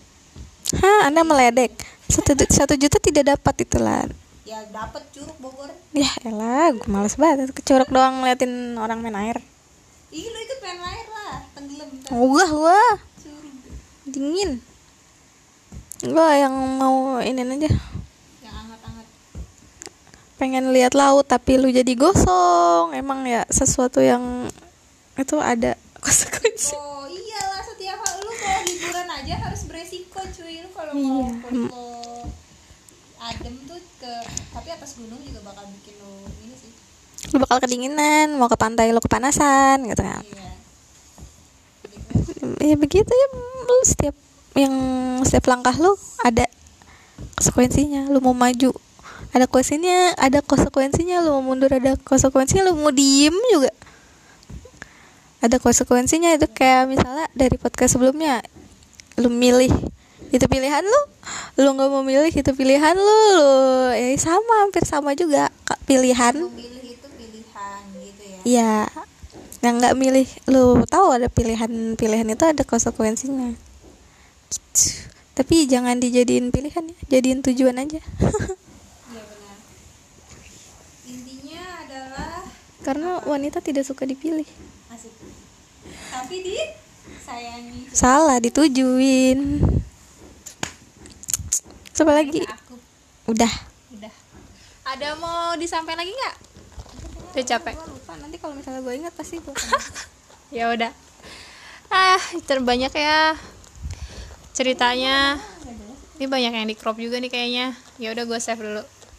[0.76, 1.72] Hah, Anda meledek.
[2.06, 4.10] Satu, satu juta tidak dapat itulah.
[4.44, 7.50] ya dapat curug Bogor Ya elah, gue males banget.
[7.52, 9.38] Kecuruk doang ngeliatin orang main air.
[10.10, 13.56] ih lu ikut main air lah tenggelam ntar Wah, wah, curug
[14.06, 14.58] dingin.
[16.00, 17.68] Gue yang mau ini aja.
[18.40, 19.06] yang hangat-hangat
[20.36, 22.94] Pengen lihat laut tapi lu jadi gosong.
[22.94, 24.48] Emang ya sesuatu yang
[25.14, 26.72] itu ada konsekuensi.
[26.74, 31.04] oh iyalah setiap hal lu kalau liburan aja harus beresiko cuy lu kalau Iya.
[31.04, 31.88] mau kulit lo
[33.20, 34.14] adem tuh ke
[34.50, 36.72] tapi atas gunung juga bakal bikin lu ini sih
[37.30, 40.24] Lu bakal kedinginan, mau ke pantai lu kepanasan gitu kan.
[40.24, 40.48] iya
[42.64, 43.28] ya begitu ya
[43.60, 44.16] lu setiap
[44.60, 44.76] yang
[45.24, 46.44] setiap langkah lu ada
[47.40, 48.76] konsekuensinya lu mau maju
[49.32, 53.72] ada konsekuensinya ada konsekuensinya lu mau mundur ada konsekuensinya lu mau diem juga.
[55.40, 58.44] Ada konsekuensinya itu kayak misalnya dari podcast sebelumnya
[59.16, 59.72] lu milih
[60.30, 61.02] itu pilihan lu
[61.60, 63.52] lu nggak mau milih itu pilihan lu, lu
[63.96, 66.36] ya sama hampir sama juga Kak, pilihan.
[66.36, 68.40] Memilih itu pilihan gitu ya?
[68.44, 68.76] Iya,
[69.60, 73.69] yang nggak milih, lu tahu ada pilihan-pilihan itu ada konsekuensinya.
[74.50, 75.06] Gitu.
[75.34, 78.02] Tapi jangan dijadiin pilihan ya, jadiin tujuan aja.
[79.14, 79.58] iya benar
[81.06, 82.34] intinya adalah
[82.84, 84.48] Karena wanita tidak suka dipilih.
[84.90, 85.14] asik
[86.10, 86.58] tapi di
[87.24, 89.62] sayangi Salah ditujuin.
[91.94, 92.42] Coba lagi.
[92.44, 92.76] aku
[93.30, 93.52] Udah.
[93.94, 94.14] udah
[94.86, 96.36] ada mau disampaikan lagi nggak
[97.30, 99.54] udah capek Gua lupa nanti kalau misalnya gue ingat pasti gue.
[100.58, 100.90] ya udah
[101.90, 103.38] ah terbanyak ya
[104.60, 105.40] ceritanya.
[106.20, 107.80] Ini banyak yang di crop juga nih kayaknya.
[107.96, 108.84] Ya udah gue save dulu